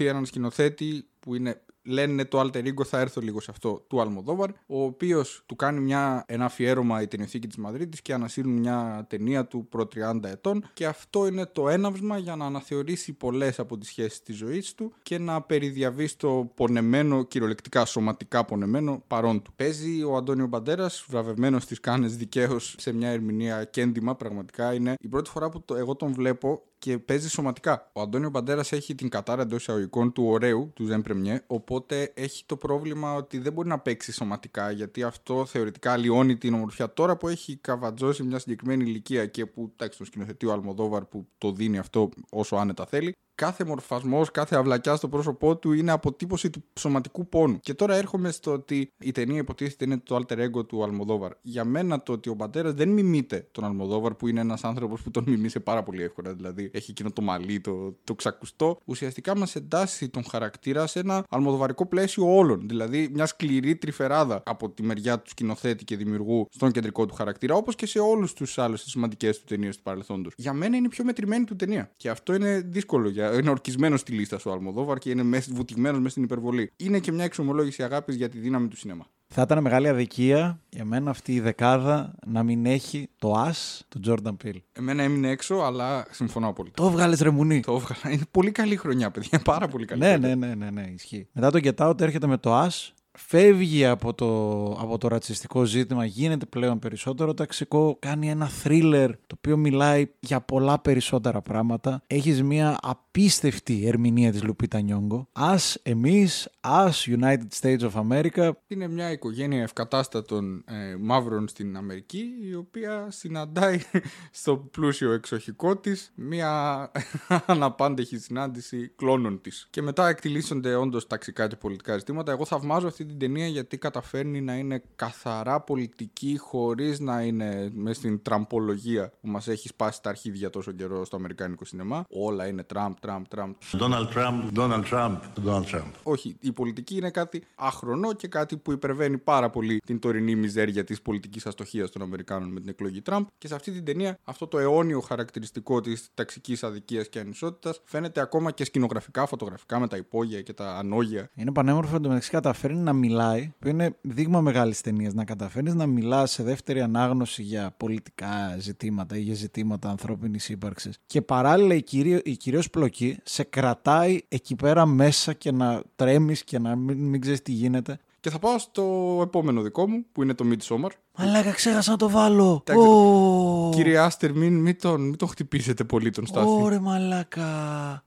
ακολουθεί 0.00 0.06
έναν 0.06 0.26
σκηνοθέτη 0.26 1.08
που 1.20 1.34
είναι. 1.34 1.60
Λένε 1.82 2.24
το 2.24 2.40
alter 2.40 2.64
ego, 2.64 2.84
θα 2.84 2.98
έρθω 2.98 3.20
λίγο 3.20 3.40
σε 3.40 3.50
αυτό, 3.50 3.84
του 3.88 4.00
Αλμοδόβαρ, 4.00 4.50
ο 4.50 4.82
οποίος 4.82 5.42
του 5.46 5.56
κάνει 5.56 5.80
μια, 5.80 6.24
ένα 6.28 6.44
αφιέρωμα 6.44 7.02
η 7.02 7.06
ταινιοθήκη 7.06 7.46
της 7.46 7.56
Μαδρίτης 7.56 8.02
και 8.02 8.14
ανασύρουν 8.14 8.52
μια 8.52 9.06
ταινία 9.08 9.46
του 9.46 9.66
προ 9.68 9.88
30 9.94 10.24
ετών. 10.24 10.64
Και 10.72 10.86
αυτό 10.86 11.26
είναι 11.26 11.46
το 11.46 11.68
έναυσμα 11.68 12.18
για 12.18 12.36
να 12.36 12.46
αναθεωρήσει 12.46 13.12
πολλές 13.12 13.58
από 13.58 13.78
τις 13.78 13.88
σχέσεις 13.88 14.22
της 14.22 14.36
ζωής 14.36 14.74
του 14.74 14.92
και 15.02 15.18
να 15.18 15.42
περιδιαβεί 15.42 16.06
στο 16.06 16.52
πονεμένο, 16.54 17.22
κυριολεκτικά 17.22 17.84
σωματικά 17.84 18.44
πονεμένο 18.44 19.02
παρόν 19.06 19.42
του. 19.42 19.52
Παίζει 19.56 20.02
ο 20.02 20.16
Αντώνιο 20.16 20.46
Μπαντέρας, 20.46 21.04
βραβευμένος 21.08 21.62
στις 21.62 21.80
κάνες 21.80 22.16
δικαίως 22.16 22.74
σε 22.78 22.92
μια 22.92 23.08
ερμηνεία 23.08 23.64
κέντημα. 23.64 24.16
Πραγματικά 24.16 24.74
είναι 24.74 24.94
η 25.00 25.08
πρώτη 25.08 25.30
φορά 25.30 25.48
που 25.48 25.62
το, 25.64 25.76
εγώ 25.76 25.96
τον 25.96 26.12
βλέπω 26.12 26.62
και 26.80 26.98
παίζει 26.98 27.28
σωματικά. 27.28 27.90
Ο 27.92 28.00
Αντώνιο 28.00 28.30
Μπαντέρας 28.30 28.72
έχει 28.72 28.94
την 28.94 29.08
κατάρα 29.08 29.42
εντός 29.42 29.60
εισαγωγικών 29.60 30.12
του 30.12 30.24
ωραίου, 30.24 30.72
του 30.74 30.84
Ζεν 30.84 31.02
Πρεμιέ, 31.02 31.42
οπότε 31.46 32.12
έχει 32.14 32.44
το 32.46 32.56
πρόβλημα 32.56 33.14
ότι 33.14 33.38
δεν 33.38 33.52
μπορεί 33.52 33.68
να 33.68 33.78
παίξει 33.78 34.12
σωματικά, 34.12 34.70
γιατί 34.70 35.02
αυτό 35.02 35.46
θεωρητικά 35.46 35.92
αλλοιώνει 35.92 36.36
την 36.36 36.54
ομορφιά. 36.54 36.92
Τώρα 36.92 37.16
που 37.16 37.28
έχει 37.28 37.56
καβατζώσει 37.56 38.22
μια 38.22 38.38
συγκεκριμένη 38.38 38.84
ηλικία 38.84 39.26
και 39.26 39.46
που, 39.46 39.70
εντάξει, 39.72 39.98
τον 39.98 40.06
σκηνοθετεί 40.06 40.46
ο 40.46 40.52
Αλμοδόβαρ 40.52 41.04
που 41.04 41.26
το 41.38 41.52
δίνει 41.52 41.78
αυτό 41.78 42.08
όσο 42.30 42.56
άνετα 42.56 42.86
θέλει, 42.86 43.14
κάθε 43.40 43.64
μορφασμός, 43.64 44.30
κάθε 44.30 44.56
αυλακιά 44.56 44.96
στο 44.96 45.08
πρόσωπό 45.08 45.56
του 45.56 45.72
είναι 45.72 45.90
αποτύπωση 45.90 46.50
του 46.50 46.62
σωματικού 46.78 47.28
πόνου. 47.28 47.58
Και 47.60 47.74
τώρα 47.74 47.94
έρχομαι 47.94 48.30
στο 48.30 48.52
ότι 48.52 48.92
η 48.98 49.12
ταινία 49.12 49.38
υποτίθεται 49.38 49.84
είναι 49.84 49.96
το 49.96 50.16
alter 50.16 50.38
ego 50.38 50.66
του 50.66 50.82
Αλμοδόβαρ. 50.82 51.32
Για 51.42 51.64
μένα 51.64 52.02
το 52.02 52.12
ότι 52.12 52.28
ο 52.28 52.36
πατέρας 52.36 52.72
δεν 52.72 52.88
μιμείται 52.88 53.48
τον 53.52 53.64
Αλμοδόβαρ, 53.64 54.14
που 54.14 54.28
είναι 54.28 54.40
ένας 54.40 54.64
άνθρωπος 54.64 55.02
που 55.02 55.10
τον 55.10 55.24
μιμήσε 55.26 55.60
πάρα 55.60 55.82
πολύ 55.82 56.02
εύκολα. 56.02 56.34
Δηλαδή 56.34 56.70
έχει 56.72 56.90
εκείνο 56.90 57.10
το 57.10 57.22
μαλλί, 57.22 57.60
το, 57.60 57.96
το 58.04 58.14
ξακουστό. 58.14 58.78
Ουσιαστικά 58.84 59.36
μας 59.36 59.54
εντάσσει 59.54 60.08
τον 60.08 60.24
χαρακτήρα 60.30 60.86
σε 60.86 60.98
ένα 60.98 61.24
αλμοδοβαρικό 61.28 61.86
πλαίσιο 61.86 62.36
όλων. 62.36 62.68
Δηλαδή 62.68 63.10
μια 63.12 63.26
σκληρή 63.26 63.76
τρυφεράδα 63.76 64.42
από 64.46 64.70
τη 64.70 64.82
μεριά 64.82 65.18
του 65.18 65.30
σκηνοθέτη 65.30 65.84
και 65.84 65.96
δημιουργού 65.96 66.46
στον 66.50 66.70
κεντρικό 66.70 67.06
του 67.06 67.14
χαρακτήρα, 67.14 67.54
όπως 67.54 67.74
και 67.74 67.86
σε 67.86 67.98
όλους 67.98 68.32
τους 68.32 68.58
άλλους 68.58 68.82
σημαντικές 68.82 69.38
του 69.38 69.44
ταινίες 69.44 69.76
του 69.76 69.82
παρελθόντος. 69.82 70.32
Για 70.36 70.52
μένα 70.52 70.76
είναι 70.76 70.86
η 70.86 70.90
πιο 70.90 71.04
μετρημένη 71.04 71.44
του 71.44 71.56
ταινία. 71.56 71.90
Και 71.96 72.10
αυτό 72.10 72.34
είναι 72.34 72.60
δύσκολο. 72.66 73.08
Για... 73.08 73.29
Είναι 73.38 73.50
ορκισμένο 73.50 73.96
στη 73.96 74.12
λίστα 74.12 74.38
σου 74.38 74.50
ο 74.50 74.52
Αλμοδόβαρ 74.52 74.98
και 74.98 75.10
είναι 75.10 75.22
μέσα, 75.22 75.50
βουτυγμένος 75.54 75.98
μέσα 75.98 76.10
στην 76.10 76.22
υπερβολή. 76.22 76.72
Είναι 76.76 76.98
και 76.98 77.12
μια 77.12 77.24
εξομολόγηση 77.24 77.82
αγάπης 77.82 78.14
για 78.16 78.28
τη 78.28 78.38
δύναμη 78.38 78.68
του 78.68 78.76
σινεμά. 78.76 79.06
Θα 79.32 79.42
ήταν 79.42 79.62
μεγάλη 79.62 79.88
αδικία 79.88 80.60
για 80.68 80.84
μένα 80.84 81.10
αυτή 81.10 81.34
η 81.34 81.40
δεκάδα 81.40 82.14
να 82.26 82.42
μην 82.42 82.66
έχει 82.66 83.08
το 83.18 83.44
As 83.46 83.80
του 83.88 84.00
Jordan 84.06 84.36
Peele. 84.44 84.60
Εμένα 84.72 85.02
έμεινε 85.02 85.28
έξω, 85.28 85.54
αλλά 85.54 86.06
συμφωνώ 86.10 86.48
απόλυτα. 86.48 86.82
Το 86.82 86.88
έβγαλες 86.88 87.20
ρεμουνί. 87.20 87.60
Το 87.60 87.72
έβγαλα. 87.72 88.14
Είναι 88.14 88.24
πολύ 88.30 88.50
καλή 88.50 88.76
χρονιά, 88.76 89.10
παιδιά. 89.10 89.40
Πάρα 89.44 89.68
πολύ 89.68 89.86
καλή. 89.86 90.00
Ναι, 90.00 90.08
χρονιά. 90.08 90.36
ναι, 90.36 90.46
ναι, 90.46 90.54
ναι, 90.54 90.70
ναι, 90.70 90.90
ισχύει. 90.94 91.28
Μετά 91.32 91.50
το 91.50 91.60
Get 91.62 91.88
Out 91.88 92.00
έρχεται 92.00 92.26
με 92.26 92.36
το 92.36 92.64
As, 92.64 92.88
φεύγει 93.18 93.86
από 93.86 94.14
το, 94.14 94.62
από 94.72 94.98
το 94.98 95.08
ρατσιστικό 95.08 95.64
ζήτημα, 95.64 96.04
γίνεται 96.04 96.46
πλέον 96.46 96.78
περισσότερο 96.78 97.34
ταξικό, 97.34 97.96
κάνει 97.98 98.30
ένα 98.30 98.48
θρίλερ 98.48 99.10
το 99.10 99.34
οποίο 99.36 99.56
μιλάει 99.56 100.06
για 100.20 100.40
πολλά 100.40 100.78
περισσότερα 100.80 101.40
πράγματα. 101.40 102.02
Έχεις 102.06 102.42
μια 102.42 102.78
απίστευτη 102.82 103.86
ερμηνεία 103.86 104.32
της 104.32 104.42
Λουπίτα 104.42 104.80
Νιόγκο. 104.80 105.28
Ας 105.32 105.78
εμείς, 105.82 106.48
ας 106.60 107.06
United 107.08 107.48
States 107.60 107.80
of 107.80 107.92
America, 108.08 108.50
Είναι 108.66 108.88
μια 108.88 109.10
οικογένεια 109.10 109.62
ευκατάστατων 109.62 110.64
ε, 110.66 110.96
μαύρων 111.00 111.48
στην 111.48 111.76
Αμερική, 111.76 112.24
η 112.50 112.54
οποία 112.54 113.06
συναντάει 113.10 113.80
στο 114.30 114.56
πλούσιο 114.56 115.12
εξοχικό 115.12 115.76
της 115.76 116.12
μια 116.14 116.90
αναπάντεχη 117.46 118.18
συνάντηση 118.18 118.92
κλώνων 118.96 119.40
της. 119.40 119.66
Και 119.70 119.82
μετά 119.82 120.08
εκτιλήσονται 120.08 120.74
όντως 120.74 121.06
ταξικά 121.06 121.48
και 121.48 121.56
πολιτικά 121.56 121.98
ζητήματα. 121.98 122.32
Εγώ 122.32 122.44
θαυμάζω 122.44 122.86
αυτή 122.86 122.99
την 123.04 123.18
ταινία 123.18 123.46
γιατί 123.46 123.78
καταφέρνει 123.78 124.40
να 124.40 124.54
είναι 124.54 124.82
καθαρά 124.96 125.60
πολιτική 125.60 126.38
χωρίς 126.38 127.00
να 127.00 127.22
είναι 127.22 127.70
μέσα 127.74 127.98
στην 128.00 128.22
τραμπολογία 128.22 129.12
που 129.20 129.28
μας 129.28 129.48
έχει 129.48 129.68
σπάσει 129.68 130.02
τα 130.02 130.08
αρχίδια 130.10 130.50
τόσο 130.50 130.72
καιρό 130.72 131.04
στο 131.04 131.16
αμερικάνικο 131.16 131.64
σινεμά. 131.64 132.04
Όλα 132.10 132.46
είναι 132.46 132.62
Τραμπ, 132.62 132.94
Τραμπ, 133.00 133.24
Τραμπ. 133.28 133.54
Donald 133.72 134.08
Trump, 134.14 134.58
Donald 134.58 134.84
Trump, 134.90 135.18
Donald 135.46 135.64
Trump. 135.64 135.90
Όχι, 136.02 136.36
η 136.40 136.52
πολιτική 136.52 136.96
είναι 136.96 137.10
κάτι 137.10 137.42
αχρονό 137.54 138.12
και 138.12 138.28
κάτι 138.28 138.56
που 138.56 138.72
υπερβαίνει 138.72 139.18
πάρα 139.18 139.50
πολύ 139.50 139.78
την 139.86 139.98
τωρινή 139.98 140.34
μιζέρια 140.34 140.84
της 140.84 141.02
πολιτικής 141.02 141.46
αστοχίας 141.46 141.90
των 141.90 142.02
Αμερικάνων 142.02 142.48
με 142.48 142.60
την 142.60 142.68
εκλογή 142.68 143.02
Τραμπ. 143.02 143.26
Και 143.38 143.46
σε 143.46 143.54
αυτή 143.54 143.72
την 143.72 143.84
ταινία 143.84 144.18
αυτό 144.24 144.46
το 144.46 144.58
αιώνιο 144.58 145.00
χαρακτηριστικό 145.00 145.80
της 145.80 146.08
ταξικής 146.14 146.62
αδικίας 146.62 147.08
και 147.08 147.18
ανισότητας 147.18 147.80
φαίνεται 147.84 148.20
ακόμα 148.20 148.50
και 148.50 148.64
σκηνογραφικά, 148.64 149.26
φωτογραφικά 149.26 149.78
με 149.78 149.88
τα 149.88 149.96
υπόγεια 149.96 150.42
και 150.42 150.52
τα 150.52 150.76
ανόγεια. 150.76 151.30
Είναι 151.34 151.52
πανέμορφο 151.52 151.96
εντωμεταξύ 151.96 152.30
καταφέρνει 152.30 152.80
να 152.92 152.98
μιλάει, 152.98 153.52
που 153.58 153.68
είναι 153.68 153.96
δείγμα 154.00 154.40
μεγάλης 154.40 154.80
ταινίας. 154.80 155.14
Να 155.14 155.24
καταφέρνεις 155.24 155.74
να 155.74 155.86
μιλάς 155.86 156.30
σε 156.30 156.42
δεύτερη 156.42 156.80
ανάγνωση 156.80 157.42
για 157.42 157.74
πολιτικά 157.76 158.56
ζητήματα 158.58 159.16
ή 159.16 159.20
για 159.20 159.34
ζητήματα 159.34 159.88
ανθρώπινης 159.88 160.48
ύπαρξης. 160.48 160.98
Και 161.06 161.22
παράλληλα 161.22 161.74
η, 161.74 161.82
κυρίω, 161.82 162.20
η 162.24 162.36
κυρίως 162.36 162.70
πλοκή 162.70 163.18
σε 163.22 163.42
κρατάει 163.42 164.20
εκεί 164.28 164.56
πέρα 164.56 164.86
μέσα 164.86 165.32
και 165.32 165.52
να 165.52 165.82
τρέμεις 165.96 166.44
και 166.44 166.58
να 166.58 166.76
μην, 166.76 166.98
μην 166.98 167.20
ξέρεις 167.20 167.42
τι 167.42 167.52
γίνεται. 167.52 167.98
Και 168.20 168.30
θα 168.30 168.38
πάω 168.38 168.58
στο 168.58 169.18
επόμενο 169.22 169.62
δικό 169.62 169.88
μου 169.88 170.04
που 170.12 170.22
είναι 170.22 170.34
το 170.34 170.44
Midsommar. 170.50 170.90
Μαλάκα, 171.24 171.50
ξέχασα 171.50 171.90
να 171.90 171.96
το 171.96 172.08
βάλω. 172.10 172.62
Εντάξει, 172.66 172.88
Ω, 172.88 173.70
Κύριε 173.74 173.98
Άστερ, 173.98 174.32
μην, 174.32 174.58
μην, 174.60 174.80
τον, 174.80 175.00
μην 175.00 175.16
τον 175.16 175.28
χτυπήσετε 175.28 175.84
πολύ 175.84 176.10
τον 176.10 176.26
Στάθη. 176.26 176.48
Ωρε 176.62 176.78
μαλάκα. 176.78 177.44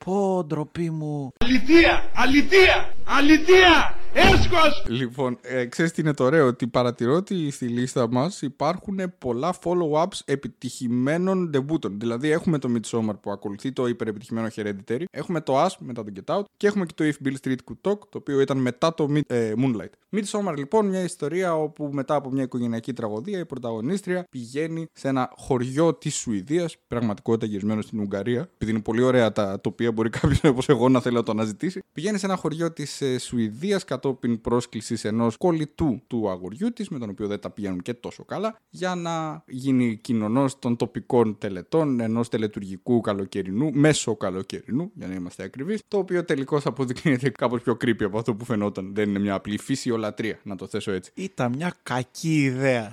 Πω, 0.06 0.44
ντροπή 0.48 0.90
μου. 0.90 1.32
Αλητία! 1.46 2.04
Αλητία! 2.16 2.94
Αλητία! 3.18 3.96
Έσχος! 4.14 4.86
Λοιπόν, 4.88 5.38
ε, 5.42 5.66
ξέρεις 5.66 5.92
τι 5.92 6.02
είναι 6.02 6.14
το 6.14 6.24
ωραίο, 6.24 6.48
ότι 6.48 6.68
παρατηρώ 6.68 7.14
ότι 7.16 7.52
στη 7.52 7.66
λίστα 7.68 8.08
μας 8.12 8.42
υπάρχουν 8.42 9.00
πολλά 9.18 9.54
follow-ups 9.64 10.20
επιτυχημένων 10.26 11.50
ντεμπούτων. 11.50 12.00
Δηλαδή 12.00 12.30
έχουμε 12.32 12.58
το 12.58 12.70
Midsommar 12.76 13.14
που 13.22 13.32
ακολουθεί 13.32 13.72
το 13.72 13.88
υπερεπιτυχημένο 13.88 14.48
Hereditary, 14.56 15.04
έχουμε 15.12 15.42
το 15.42 15.64
Us 15.66 15.70
μετά 15.80 16.04
το 16.04 16.12
Get 16.16 16.36
Out 16.36 16.44
και 16.58 16.68
έχουμε 16.68 16.86
και 16.86 16.94
το 16.96 17.04
If 17.04 17.28
Bill 17.28 17.34
Street 17.48 17.56
Could 17.72 17.92
Talk, 17.92 17.98
το 18.10 18.18
οποίο 18.18 18.40
ήταν 18.42 18.58
μετά 18.58 18.94
το 18.94 19.08
Mid- 19.16 19.22
ε, 19.28 19.54
Moonlight. 19.58 20.18
Midsommar 20.18 20.56
λοιπόν, 20.58 20.86
μια 20.88 21.04
ιστορία 21.04 21.56
όπου 21.56 21.90
μετά 21.94 22.16
από 22.16 22.32
μια 22.32 22.44
οικογενειακή 22.44 22.94
τραγωδία 23.04 23.40
η 23.40 23.46
πρωταγωνίστρια 23.46 24.26
πηγαίνει 24.30 24.88
σε 24.94 25.08
ένα 25.08 25.32
χωριό 25.36 25.94
της 25.94 26.16
Σουηδίας, 26.16 26.76
πραγματικότητα 26.88 27.46
γυρισμένο 27.46 27.82
στην 27.82 28.00
Ουγγαρία, 28.00 28.50
επειδή 28.54 28.72
είναι 28.72 28.82
πολύ 28.82 29.02
ωραία 29.02 29.32
τα 29.32 29.62
τοπία, 29.62 29.92
μπορεί 29.92 30.10
κάποιος 30.10 30.44
όπως 30.54 30.70
εγώ 30.70 30.90
να 30.90 31.00
θέλει 31.00 31.16
να 31.16 31.24
το 31.24 31.32
αναζητήσει. 31.32 31.82
Πηγαίνει 31.94 32.18
σε 32.18 32.26
ένα 32.26 32.36
χωριό 32.36 32.72
της 32.72 33.02
ε, 33.02 33.18
Σουηδίας 33.18 33.84
κατόπιν 33.84 34.42
πρόσκλησης 34.42 35.04
ενός 35.06 35.38
κολλητού 35.38 36.02
του 36.08 36.30
αγοριού 36.30 36.74
της, 36.74 36.90
με 36.90 37.00
τον 37.00 37.10
οποίο 37.10 37.28
δεν 37.28 37.40
τα 37.40 37.50
πηγαίνουν 37.50 37.82
και 37.82 37.94
τόσο 37.94 38.26
καλά, 38.26 38.60
για 38.70 38.96
να 38.96 39.44
γίνει 39.48 39.98
κοινωνός 40.02 40.60
των 40.60 40.76
τοπικών 40.76 41.38
τελετών 41.38 42.00
ενός 42.00 42.30
τελετουργικού 42.30 43.02
καλοκαιρινού, 43.02 43.72
μέσω 43.74 44.16
καλοκαιρινού, 44.16 44.92
για 44.94 45.08
να 45.08 45.14
είμαστε 45.14 45.44
ακριβείς, 45.44 45.82
το 45.88 45.98
οποίο 45.98 46.26
τελικώς 46.26 46.66
αποδεικνύεται 46.66 47.30
κάπως 47.30 47.62
πιο 47.62 47.74
creepy 47.74 48.04
από 48.04 48.18
αυτό 48.18 48.36
που 48.36 48.46
φαινόταν. 48.46 48.94
Δεν 48.96 49.10
είναι 49.10 49.20
μια 49.20 49.34
απλή 49.34 49.60
φυσιολατρία, 49.60 50.40
να 50.44 50.56
το 50.56 50.68
θέσω 50.68 50.92
έτσι. 50.92 51.12
Ήταν 51.16 51.52
μια 51.56 51.74
κακή 51.84 52.42
ιδέα. 52.44 52.93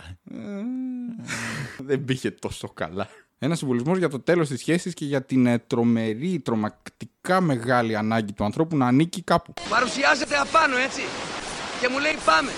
Δεν 1.88 2.04
πήγε 2.04 2.30
τόσο 2.30 2.68
καλά. 2.68 3.08
Ένας 3.38 3.58
συμβολισμός 3.58 3.98
για 3.98 4.08
το 4.08 4.20
τέλος 4.20 4.48
της 4.48 4.60
σχέσης 4.60 4.94
και 4.94 5.04
για 5.04 5.22
την 5.22 5.46
ε, 5.46 5.58
τρομερή, 5.58 6.40
τρομακτικά 6.40 7.40
μεγάλη 7.40 7.96
ανάγκη 7.96 8.32
του 8.32 8.44
ανθρώπου 8.44 8.76
να 8.76 8.86
ανήκει 8.86 9.22
κάπου. 9.22 9.52
Παρουσιάζεται 9.68 10.36
απάνω, 10.36 10.76
έτσι. 10.76 11.00
Και 11.80 11.88
μου 11.88 11.98
λέει 11.98 12.16
πάμε. 12.24 12.50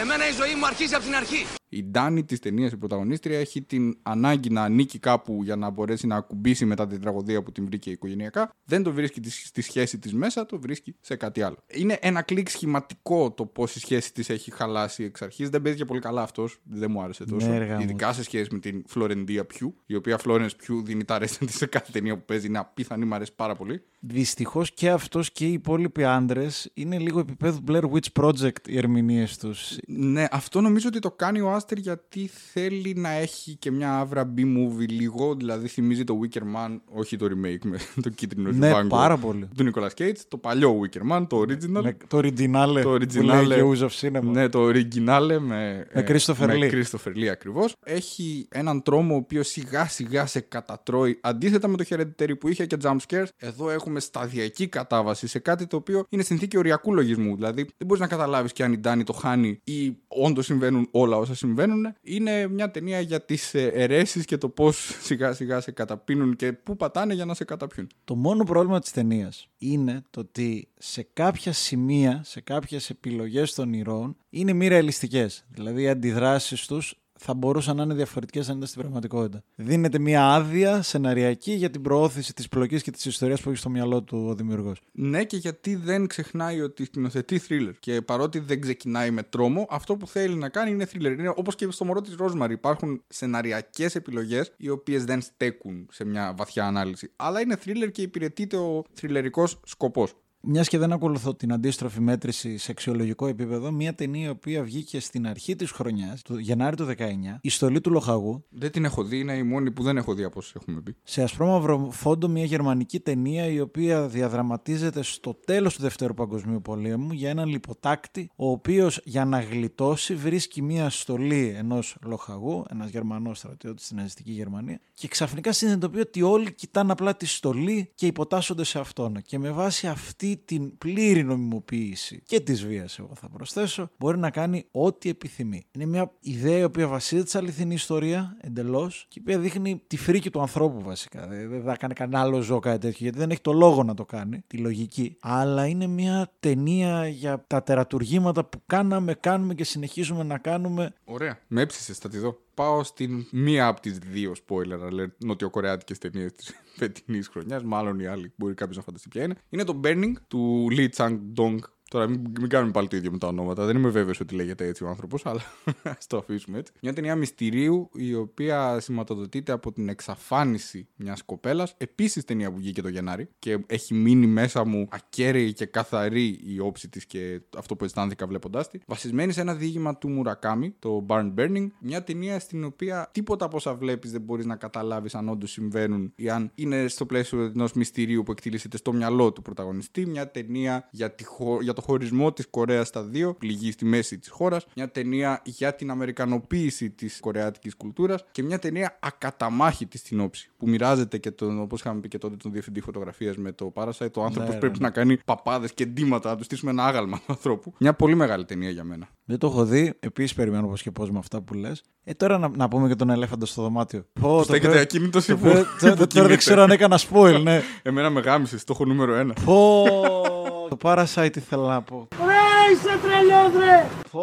Εμένα 0.00 0.28
η 0.28 0.32
ζωή 0.32 0.54
μου 0.54 0.66
αρχίζει 0.66 0.94
από 0.94 1.04
την 1.04 1.14
αρχή. 1.14 1.46
Η 1.68 1.84
Ντάνη 1.84 2.24
της 2.24 2.38
ταινίας, 2.38 2.72
η 2.72 2.76
πρωταγωνίστρια, 2.76 3.38
έχει 3.38 3.62
την 3.62 3.98
ανάγκη 4.02 4.50
να 4.50 4.62
ανήκει 4.62 4.98
κάπου 4.98 5.40
για 5.42 5.56
να 5.56 5.70
μπορέσει 5.70 6.06
να 6.06 6.16
ακουμπήσει 6.16 6.64
μετά 6.64 6.86
την 6.86 7.00
τραγωδία 7.00 7.42
που 7.42 7.52
την 7.52 7.64
βρήκε 7.66 7.90
οικογενειακά. 7.90 8.50
Δεν 8.64 8.82
το 8.82 8.92
βρίσκει 8.92 9.20
τη- 9.20 9.30
στη 9.30 9.60
σχέση 9.62 9.98
της 9.98 10.14
μέσα, 10.14 10.46
το 10.46 10.60
βρίσκει 10.60 10.96
σε 11.00 11.16
κάτι 11.16 11.42
άλλο. 11.42 11.56
Είναι 11.72 11.98
ένα 12.00 12.22
κλικ 12.22 12.48
σχηματικό 12.48 13.30
το 13.32 13.46
πώς 13.46 13.74
η 13.76 13.78
σχέση 13.80 14.12
της 14.12 14.28
έχει 14.30 14.50
χαλάσει 14.50 15.04
εξ 15.04 15.22
αρχής. 15.22 15.48
Δεν 15.48 15.62
παίζει 15.62 15.78
και 15.78 15.84
πολύ 15.84 16.00
καλά 16.00 16.22
αυτός. 16.22 16.60
Δεν 16.64 16.90
μου 16.90 17.02
άρεσε 17.02 17.24
τόσο. 17.24 17.48
Ναι, 17.48 17.58
ρε 17.58 17.64
γάμος. 17.64 17.82
Ειδικά 17.84 18.12
σε 18.12 18.22
σχέση 18.22 18.48
με 18.52 18.58
την 18.58 18.82
Φλωρεντία 18.86 19.44
Πιού, 19.44 19.74
η 19.86 19.94
οποία 19.94 20.18
Florence 20.24 20.56
Πιού 20.56 20.82
δίνει 20.82 21.04
τα 21.04 21.18
ρέστα 21.18 21.46
της 21.46 21.56
σε 21.56 21.66
κάθε 21.66 21.92
ταινία 21.92 22.16
που 22.16 22.24
παίζει. 22.24 22.46
Είναι 22.46 22.58
απίθανη, 22.58 23.04
μου 23.04 23.14
αρέσει 23.14 23.34
πάρα 23.34 23.54
πολύ. 23.54 23.82
Δυστυχώς 24.08 24.70
και 24.74 24.90
αυτός 24.90 25.30
και 25.32 25.46
οι 25.46 25.52
υπόλοιποι 25.52 26.04
άντρες 26.04 26.70
είναι 26.74 26.98
λίγο 26.98 27.18
επίπεδου 27.18 27.58
Blair 27.68 27.82
Witch 27.82 28.22
Project 28.22 28.68
οι 28.68 28.76
ερμηνείες 28.76 29.38
τους. 29.38 29.76
Ναι, 29.86 30.24
αυτό 30.30 30.60
νομίζω 30.60 30.88
ότι 30.88 30.98
το 30.98 31.10
κάνει 31.10 31.40
ο 31.40 31.50
Άστερ 31.52 31.78
γιατί 31.78 32.30
θέλει 32.52 32.94
να 32.96 33.10
έχει 33.10 33.56
και 33.56 33.70
μια 33.70 33.98
άβρα 33.98 34.32
B-movie 34.36 34.88
λίγο. 34.88 35.34
Δηλαδή 35.34 35.68
θυμίζει 35.68 36.04
το 36.04 36.20
Wicker 36.22 36.42
Man, 36.42 36.78
όχι 36.94 37.16
το 37.16 37.26
remake 37.26 37.64
με 37.64 37.78
το 38.02 38.08
κίτρινο 38.08 38.50
Ναι, 38.52 38.66
ζουβάγκο 38.66 38.88
πάρα 38.88 39.16
πολύ. 39.16 39.48
Του 39.56 39.70
Nicolas 39.74 40.02
Cage, 40.02 40.16
το 40.28 40.36
παλιό 40.36 40.80
Wicker 40.80 41.12
Man, 41.16 41.26
το 41.28 41.40
original. 41.40 41.82
Με 41.82 41.96
το 42.08 42.18
originale, 42.18 42.80
το 42.82 42.90
που 42.90 42.98
original. 43.00 43.44
λέει 43.46 43.58
και 43.58 43.64
Who's 43.64 43.88
of 43.88 44.00
Cinema. 44.00 44.22
Ναι, 44.22 44.48
το 44.48 44.68
original 44.68 45.36
με, 45.40 45.86
Με 45.92 46.04
Christopher 46.08 46.46
με 46.46 46.54
Lee. 46.54 46.72
Christopher 46.72 47.16
Lee 47.16 47.26
ακριβώς. 47.26 47.74
Έχει 47.84 48.48
έναν 48.50 48.82
τρόμο 48.82 49.14
ο 49.14 49.16
οποίος 49.16 49.48
σιγά 49.48 49.88
σιγά 49.88 50.26
σε 50.26 50.40
κατατρώει. 50.40 51.18
Αντίθετα 51.20 51.68
με 51.68 51.76
το 51.76 51.84
Hereditary 51.88 52.38
που 52.40 52.48
είχε 52.48 52.66
και 52.66 52.76
jump 52.82 52.96
scares, 53.08 53.26
εδώ 53.36 53.70
έχουμε 53.70 53.95
σταδιακή 54.00 54.68
κατάβαση 54.68 55.26
σε 55.26 55.38
κάτι 55.38 55.66
το 55.66 55.76
οποίο 55.76 56.06
είναι 56.08 56.22
συνθήκη 56.22 56.58
οριακού 56.58 56.94
λογισμού. 56.94 57.34
Δηλαδή 57.34 57.62
δεν 57.62 57.86
μπορείς 57.86 58.02
να 58.02 58.08
καταλάβεις 58.08 58.52
και 58.52 58.64
αν 58.64 58.72
η 58.72 58.78
Ντάνη 58.78 59.04
το 59.04 59.12
χάνει 59.12 59.60
ή 59.64 59.96
όντως 60.08 60.44
συμβαίνουν 60.44 60.88
όλα 60.90 61.16
όσα 61.16 61.34
συμβαίνουν. 61.34 61.94
Είναι 62.02 62.46
μια 62.48 62.70
ταινία 62.70 63.00
για 63.00 63.20
τις 63.20 63.54
αιρέσεις 63.54 64.24
και 64.24 64.36
το 64.36 64.48
πώς 64.48 64.96
σιγά 65.00 65.32
σιγά 65.32 65.60
σε 65.60 65.70
καταπίνουν 65.70 66.36
και 66.36 66.52
πού 66.52 66.76
πατάνε 66.76 67.14
για 67.14 67.24
να 67.24 67.34
σε 67.34 67.44
καταπιούν. 67.44 67.88
Το 68.04 68.14
μόνο 68.14 68.44
πρόβλημα 68.44 68.80
της 68.80 68.90
ταινίας 68.90 69.48
είναι 69.58 70.02
το 70.10 70.20
ότι 70.20 70.68
σε 70.78 71.08
κάποια 71.12 71.52
σημεία, 71.52 72.20
σε 72.24 72.40
κάποιες 72.40 72.90
επιλογές 72.90 73.54
των 73.54 73.72
ηρώων 73.72 74.16
είναι 74.30 74.52
μη 74.52 74.68
ρεαλιστικές. 74.68 75.44
Δηλαδή 75.48 75.82
οι 75.82 75.88
αντιδράσεις 75.88 76.66
τους 76.66 76.94
θα 77.18 77.34
μπορούσαν 77.34 77.76
να 77.76 77.82
είναι 77.82 77.94
διαφορετικές 77.94 78.48
αν 78.48 78.56
ήταν 78.56 78.68
στην 78.68 78.80
πραγματικότητα. 78.80 79.42
Δίνεται 79.54 79.98
μια 79.98 80.26
άδεια 80.26 80.82
σεναριακή 80.82 81.52
για 81.52 81.70
την 81.70 81.82
προώθηση 81.82 82.34
της 82.34 82.48
πλοκής 82.48 82.82
και 82.82 82.90
της 82.90 83.04
ιστορίας 83.04 83.40
που 83.40 83.48
έχει 83.48 83.58
στο 83.58 83.68
μυαλό 83.68 84.02
του 84.02 84.26
ο 84.28 84.34
δημιουργός. 84.34 84.80
Ναι, 84.92 85.24
και 85.24 85.36
γιατί 85.36 85.74
δεν 85.74 86.06
ξεχνάει 86.06 86.60
ότι 86.60 86.84
σκηνοθετεί 86.84 87.40
thriller. 87.48 87.72
Και 87.80 88.02
παρότι 88.02 88.38
δεν 88.38 88.60
ξεκινάει 88.60 89.10
με 89.10 89.22
τρόμο, 89.22 89.66
αυτό 89.70 89.96
που 89.96 90.06
θέλει 90.06 90.34
να 90.34 90.48
κάνει 90.48 90.70
είναι 90.70 90.86
thriller. 90.92 91.18
Είναι 91.18 91.32
όπως 91.36 91.54
και 91.54 91.70
στο 91.70 91.84
μωρό 91.84 92.00
της 92.00 92.14
Ρόσμαρη. 92.14 92.52
Υπάρχουν 92.52 93.02
σεναριακές 93.08 93.94
επιλογές, 93.94 94.52
οι 94.56 94.68
οποίες 94.68 95.04
δεν 95.04 95.20
στέκουν 95.20 95.88
σε 95.90 96.04
μια 96.04 96.34
βαθιά 96.36 96.66
ανάλυση. 96.66 97.10
Αλλά 97.16 97.40
είναι 97.40 97.56
thriller 97.64 97.88
και 97.92 98.02
υπηρετείται 98.02 98.56
ο 98.56 98.84
θριλερικό 98.92 99.46
σκοπός. 99.64 100.14
Μιας 100.48 100.68
και 100.68 100.78
δεν 100.78 100.92
ακολουθώ 100.92 101.34
την 101.34 101.52
αντίστροφη 101.52 102.00
μέτρηση 102.00 102.58
σε 102.58 102.70
αξιολογικό 102.70 103.26
επίπεδο, 103.26 103.70
μια 103.70 103.94
ταινία 103.94 104.26
η 104.26 104.28
οποία 104.28 104.62
βγήκε 104.62 105.00
στην 105.00 105.26
αρχή 105.26 105.56
της 105.56 105.70
χρονιάς, 105.70 106.22
του 106.22 106.38
Γενάρη 106.38 106.76
του 106.76 106.84
19, 106.84 107.38
η 107.40 107.48
στολή 107.48 107.80
του 107.80 107.90
Λοχαγού, 107.90 108.44
Δεν 108.48 108.70
την 108.70 108.84
έχω 108.84 109.04
δει, 109.04 109.18
είναι 109.18 109.32
η 109.32 109.42
μόνη 109.42 109.70
που 109.70 109.82
δεν 109.82 109.96
έχω 109.96 110.14
δει 110.14 110.24
από 110.24 110.38
όσες 110.38 110.54
έχουμε 110.54 110.80
πει. 110.80 110.96
σε 111.02 111.22
ασπρόμαυρο 111.22 111.88
φόντο 111.90 112.28
μια 112.28 112.44
γερμανική 112.44 113.00
ταινία 113.00 113.46
η 113.46 113.60
οποία 113.60 114.08
διαδραματίζεται 114.08 115.02
στο 115.02 115.34
τέλος 115.44 115.74
του 115.74 115.82
Δευτέρου 115.82 116.14
Παγκοσμίου 116.14 116.62
Πολέμου 116.62 117.12
για 117.12 117.30
έναν 117.30 117.48
λιποτάκτη 117.48 118.30
ο 118.36 118.50
οποίος 118.50 119.00
για 119.04 119.24
να 119.24 119.40
γλιτώσει 119.40 120.14
βρίσκει 120.14 120.62
μια 120.62 120.90
στολή 120.90 121.54
ενός 121.58 121.96
λοχαγού, 122.02 122.64
ένας 122.70 122.90
γερμανός 122.90 123.38
στρατιώτης 123.38 123.84
στην 123.84 123.96
ναζιστική 123.96 124.32
Γερμανία 124.32 124.80
και 124.94 125.08
ξαφνικά 125.08 125.52
συνειδητοποιεί 125.52 126.02
ότι 126.06 126.22
όλοι 126.22 126.52
κοιτάνε 126.52 126.92
απλά 126.92 127.16
τη 127.16 127.26
στολή 127.26 127.90
και 127.94 128.06
υποτάσσονται 128.06 128.64
σε 128.64 128.78
αυτόν 128.78 129.22
και 129.22 129.38
με 129.38 129.50
βάση 129.50 129.86
αυτή 129.86 130.35
ή 130.36 130.42
την 130.44 130.78
πλήρη 130.78 131.24
νομιμοποίηση 131.24 132.22
και 132.26 132.40
της 132.40 132.66
βίας, 132.66 132.98
εγώ 132.98 133.12
θα 133.14 133.28
προσθέσω, 133.28 133.90
μπορεί 133.98 134.18
να 134.18 134.30
κάνει 134.30 134.66
ό,τι 134.70 135.08
επιθυμεί. 135.08 135.66
Είναι 135.72 135.86
μια 135.86 136.12
ιδέα 136.20 136.58
η 136.58 136.64
οποία 136.64 136.86
βασίζεται 136.88 137.28
σε 137.28 137.38
αληθινή 137.38 137.74
ιστορία 137.74 138.36
εντελώς 138.40 139.06
και 139.08 139.18
η 139.18 139.22
οποία 139.22 139.38
δείχνει 139.38 139.82
τη 139.86 139.96
φρίκη 139.96 140.30
του 140.30 140.40
ανθρώπου 140.40 140.80
βασικά. 140.80 141.26
Δεν 141.26 141.48
δεν 141.48 141.62
θα 141.62 141.76
κάνει 141.76 141.94
κανένα 141.94 142.20
άλλο 142.20 142.40
ζώο 142.40 142.58
κάτι 142.58 142.78
τέτοιο, 142.78 142.98
γιατί 143.00 143.18
δεν 143.18 143.30
έχει 143.30 143.40
το 143.40 143.52
λόγο 143.52 143.82
να 143.82 143.94
το 143.94 144.04
κάνει, 144.04 144.44
τη 144.46 144.56
λογική. 144.56 145.16
Αλλά 145.20 145.66
είναι 145.66 145.86
μια 145.86 146.32
ταινία 146.40 147.08
για 147.08 147.44
τα 147.46 147.62
τερατουργήματα 147.62 148.44
που 148.44 148.62
κάναμε, 148.66 149.14
κάνουμε 149.14 149.54
και 149.54 149.64
συνεχίζουμε 149.64 150.22
να 150.22 150.38
κάνουμε. 150.38 150.94
Ωραία. 151.04 151.38
Με 151.46 151.60
έψησες, 151.60 151.98
θα 151.98 152.08
τη 152.08 152.18
δω. 152.18 152.45
Πάω 152.56 152.84
στην 152.84 153.26
μία 153.30 153.66
από 153.66 153.80
τις 153.80 153.98
δύο 153.98 154.32
spoiler 154.46 154.90
alert 154.90 155.16
νοτιοκορεάτικες 155.24 155.98
ταινίες 155.98 156.32
της 156.32 156.54
φετινής 156.76 157.28
χρονιάς. 157.28 157.62
Μάλλον 157.62 157.98
η 157.98 158.06
άλλη 158.06 158.32
μπορεί 158.36 158.54
κάποιος 158.54 158.76
να 158.76 158.82
φανταστεί 158.82 159.08
ποια 159.08 159.22
είναι. 159.22 159.34
Είναι 159.48 159.64
το 159.64 159.80
Burning 159.84 160.12
του 160.28 160.68
Lee 160.70 160.88
Chang 160.96 161.18
Dong. 161.36 161.58
Τώρα 161.90 162.08
μην, 162.08 162.20
μην 162.40 162.48
κάνουμε 162.48 162.72
πάλι 162.72 162.88
το 162.88 162.96
ίδιο 162.96 163.10
με 163.10 163.18
τα 163.18 163.26
ονόματα. 163.26 163.64
Δεν 163.64 163.76
είμαι 163.76 163.88
βέβαιος 163.88 164.20
ότι 164.20 164.34
λέγεται 164.34 164.66
έτσι 164.66 164.84
ο 164.84 164.88
άνθρωπος, 164.88 165.26
αλλά 165.26 165.40
ας 165.98 166.06
το 166.06 166.16
αφήσουμε 166.16 166.58
έτσι. 166.58 166.72
Μια 166.82 166.92
ταινία 166.92 167.16
μυστηρίου 167.16 167.90
η 167.94 168.14
οποία 168.14 168.80
σηματοδοτείται 168.80 169.52
από 169.52 169.72
την 169.72 169.88
εξαφάνιση 169.88 170.88
μιας 170.96 171.22
κοπέλας. 171.22 171.74
Επίσης 171.76 172.24
ταινία 172.24 172.50
που 172.50 172.56
βγήκε 172.56 172.82
το 172.82 172.88
Γενάρη 172.88 173.28
και 173.38 173.58
έχει 173.66 173.94
μείνει 173.94 174.26
μέσα 174.26 174.64
μου 174.64 174.88
ακέραιη 174.90 175.52
και 175.52 175.66
καθαρή 175.66 176.40
η 176.46 176.58
όψη 176.60 176.88
της 176.88 177.06
και 177.06 177.40
αυτό 177.56 177.76
που 177.76 177.84
αισθάνθηκα 177.84 178.26
βλέποντάς 178.26 178.70
τη. 178.70 178.78
Βασισμένη 178.86 179.32
σε 179.32 179.40
ένα 179.40 179.54
διήγημα 179.54 179.96
του 179.98 180.08
Μουρακάμι, 180.08 180.74
το 180.78 181.06
Barn 181.08 181.34
Burning. 181.38 181.66
Μια 181.80 182.04
ταινία 182.04 182.38
στην 182.38 182.64
οποία 182.64 183.08
τίποτα 183.12 183.44
από 183.44 183.56
όσα 183.56 183.74
βλέπεις 183.74 184.10
δεν 184.10 184.20
μπορείς 184.20 184.46
να 184.46 184.56
καταλάβεις 184.56 185.14
αν 185.14 185.28
όντως 185.28 185.50
συμβαίνουν 185.50 186.12
ή 186.16 186.30
αν 186.30 186.50
είναι 186.54 186.88
στο 186.88 187.06
πλαίσιο 187.06 187.42
ενός 187.42 187.72
μυστηρίου 187.72 188.22
που 188.22 188.32
εκτελήσεται 188.32 188.76
στο 188.76 188.92
μυαλό 188.92 189.32
του 189.32 189.42
πρωταγωνιστή. 189.42 190.06
Μια 190.06 190.30
ταινία 190.30 190.88
για, 190.90 191.10
τη 191.10 191.24
χω- 191.24 191.62
για 191.62 191.74
το 191.76 191.82
χωρισμό 191.82 192.32
της 192.32 192.46
Κορέας 192.50 192.88
στα 192.88 193.02
δύο, 193.02 193.34
πληγή 193.34 193.72
στη 193.72 193.84
μέση 193.84 194.18
της 194.18 194.28
χώρας. 194.28 194.66
Μια 194.76 194.90
ταινία 194.90 195.40
για 195.44 195.74
την 195.74 195.90
αμερικανοποίηση 195.90 196.90
της 196.90 197.20
κορεάτικης 197.20 197.76
κουλτούρας 197.76 198.24
και 198.32 198.42
μια 198.42 198.58
ταινία 198.58 198.98
ακαταμάχητη 199.02 199.98
στην 199.98 200.20
όψη. 200.20 200.50
Που 200.56 200.68
μοιράζεται 200.68 201.18
και 201.18 201.30
τον, 201.30 201.60
όπως 201.60 201.80
είχαμε 201.80 202.00
πει 202.00 202.08
και 202.08 202.18
τότε, 202.18 202.36
τον 202.36 202.52
διευθυντή 202.52 202.80
φωτογραφίας 202.80 203.36
με 203.36 203.52
το 203.52 203.72
Parasite. 203.74 204.12
Ο 204.16 204.22
άνθρωπος 204.24 204.54
ναι, 204.54 204.60
πρέπει 204.60 204.78
ναι. 204.78 204.86
να 204.86 204.90
κάνει 204.90 205.18
παπάδες 205.24 205.72
και 205.72 205.86
ντύματα, 205.86 206.30
να 206.30 206.36
τους 206.36 206.46
στήσουμε 206.46 206.70
ένα 206.70 206.84
άγαλμα 206.84 207.16
του 207.16 207.24
ανθρώπου. 207.28 207.72
Μια 207.78 207.94
πολύ 207.94 208.14
μεγάλη 208.14 208.44
ταινία 208.44 208.70
για 208.70 208.84
μένα. 208.84 209.08
Δεν 209.24 209.38
το 209.38 209.46
έχω 209.46 209.64
δει. 209.64 209.94
Επίσης 210.00 210.34
περιμένω 210.34 210.66
πώ 210.66 210.74
και 210.74 210.90
πώς 210.90 211.10
με 211.10 211.18
αυτά 211.18 211.40
που 211.42 211.54
λες. 211.54 211.82
Ε, 212.04 212.14
τώρα 212.14 212.38
να, 212.38 212.48
να 212.56 212.68
πούμε 212.68 212.88
και 212.88 212.94
τον 212.94 213.10
ελέφαντα 213.10 213.46
στο 213.46 213.62
δωμάτιο. 213.62 214.04
Πω, 214.20 214.36
το 214.36 214.42
Στέκεται 214.42 214.72
πέ- 214.72 214.80
ακίνητος 214.80 215.24
ή 215.28 215.30
το 215.32 215.36
που. 215.36 215.42
πέ- 215.44 215.64
που 215.64 215.78
Τώρα 215.80 215.94
δεν 215.94 216.06
κινείται. 216.06 216.36
ξέρω 216.36 216.62
αν 216.62 216.70
έκανα 216.70 216.98
spoil, 216.98 217.40
ναι. 217.42 217.62
Εμένα 217.82 218.10
με 218.10 218.20
γάμισε, 218.20 218.58
στόχο 218.58 218.84
νούμερο 218.84 219.14
ένα. 219.14 219.34
Πω, 219.44 219.84
το 220.68 220.76
Parasite 220.82 221.36
ήθελα 221.36 221.68
να 221.68 221.82
πω. 221.82 222.08
Ρε, 222.18 222.72
είσαι 222.74 222.98
τρελός 223.02 223.64
ρε. 223.64 223.86
Πω, 224.10 224.22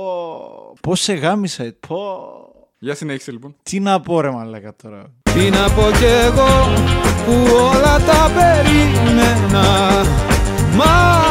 πώς 0.82 1.00
σε 1.02 1.14
γάμισα, 1.14 1.74
πω. 1.88 1.98
Για 2.80 2.96
συνέχισε 2.96 3.32
λοιπόν. 3.32 3.56
Τι 3.64 3.80
να 3.80 4.00
πω 4.00 4.22
ρε 4.22 4.30
μαλάκα 4.32 4.74
τώρα. 4.84 5.04
Τι 5.34 5.50
να 5.50 5.70
πω 5.70 5.82
κι 5.98 6.06
εγώ 6.06 6.48
που 7.26 7.34
όλα 7.56 7.98
τα 8.00 8.32
περίμενα 8.36 9.64
Μα 10.76 11.22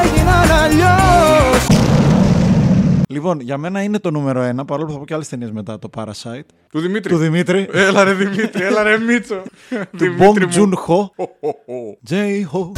έγιναν 0.00 0.50
αλλιώς 0.50 1.66
Λοιπόν, 3.08 3.40
για 3.40 3.58
μένα 3.58 3.82
είναι 3.82 3.98
το 3.98 4.10
νούμερο 4.10 4.40
ένα, 4.42 4.64
παρόλο 4.64 4.86
που 4.86 4.92
θα 4.92 4.98
πω 4.98 5.04
και 5.04 5.14
άλλες 5.14 5.28
ταινίες 5.28 5.50
μετά 5.50 5.78
το 5.78 5.90
Parasite. 5.96 6.46
Του 6.70 6.80
Δημήτρη. 6.80 7.12
Του 7.12 7.18
Δημήτρη. 7.18 7.68
Έλα 7.72 8.04
ρε 8.04 8.12
Δημήτρη, 8.12 8.64
έλα 8.64 8.82
ρε 8.82 8.98
Μίτσο. 8.98 9.42
του 9.68 9.98
Δημήτρη 9.98 10.46
Bong 10.46 10.56
μου. 10.56 10.70
Joon 10.70 10.72
Ho. 10.72 10.76
Χω, 10.84 11.10
χω, 11.16 11.54
χω. 11.66 11.98
J 12.10 12.14
Ho. 12.52 12.72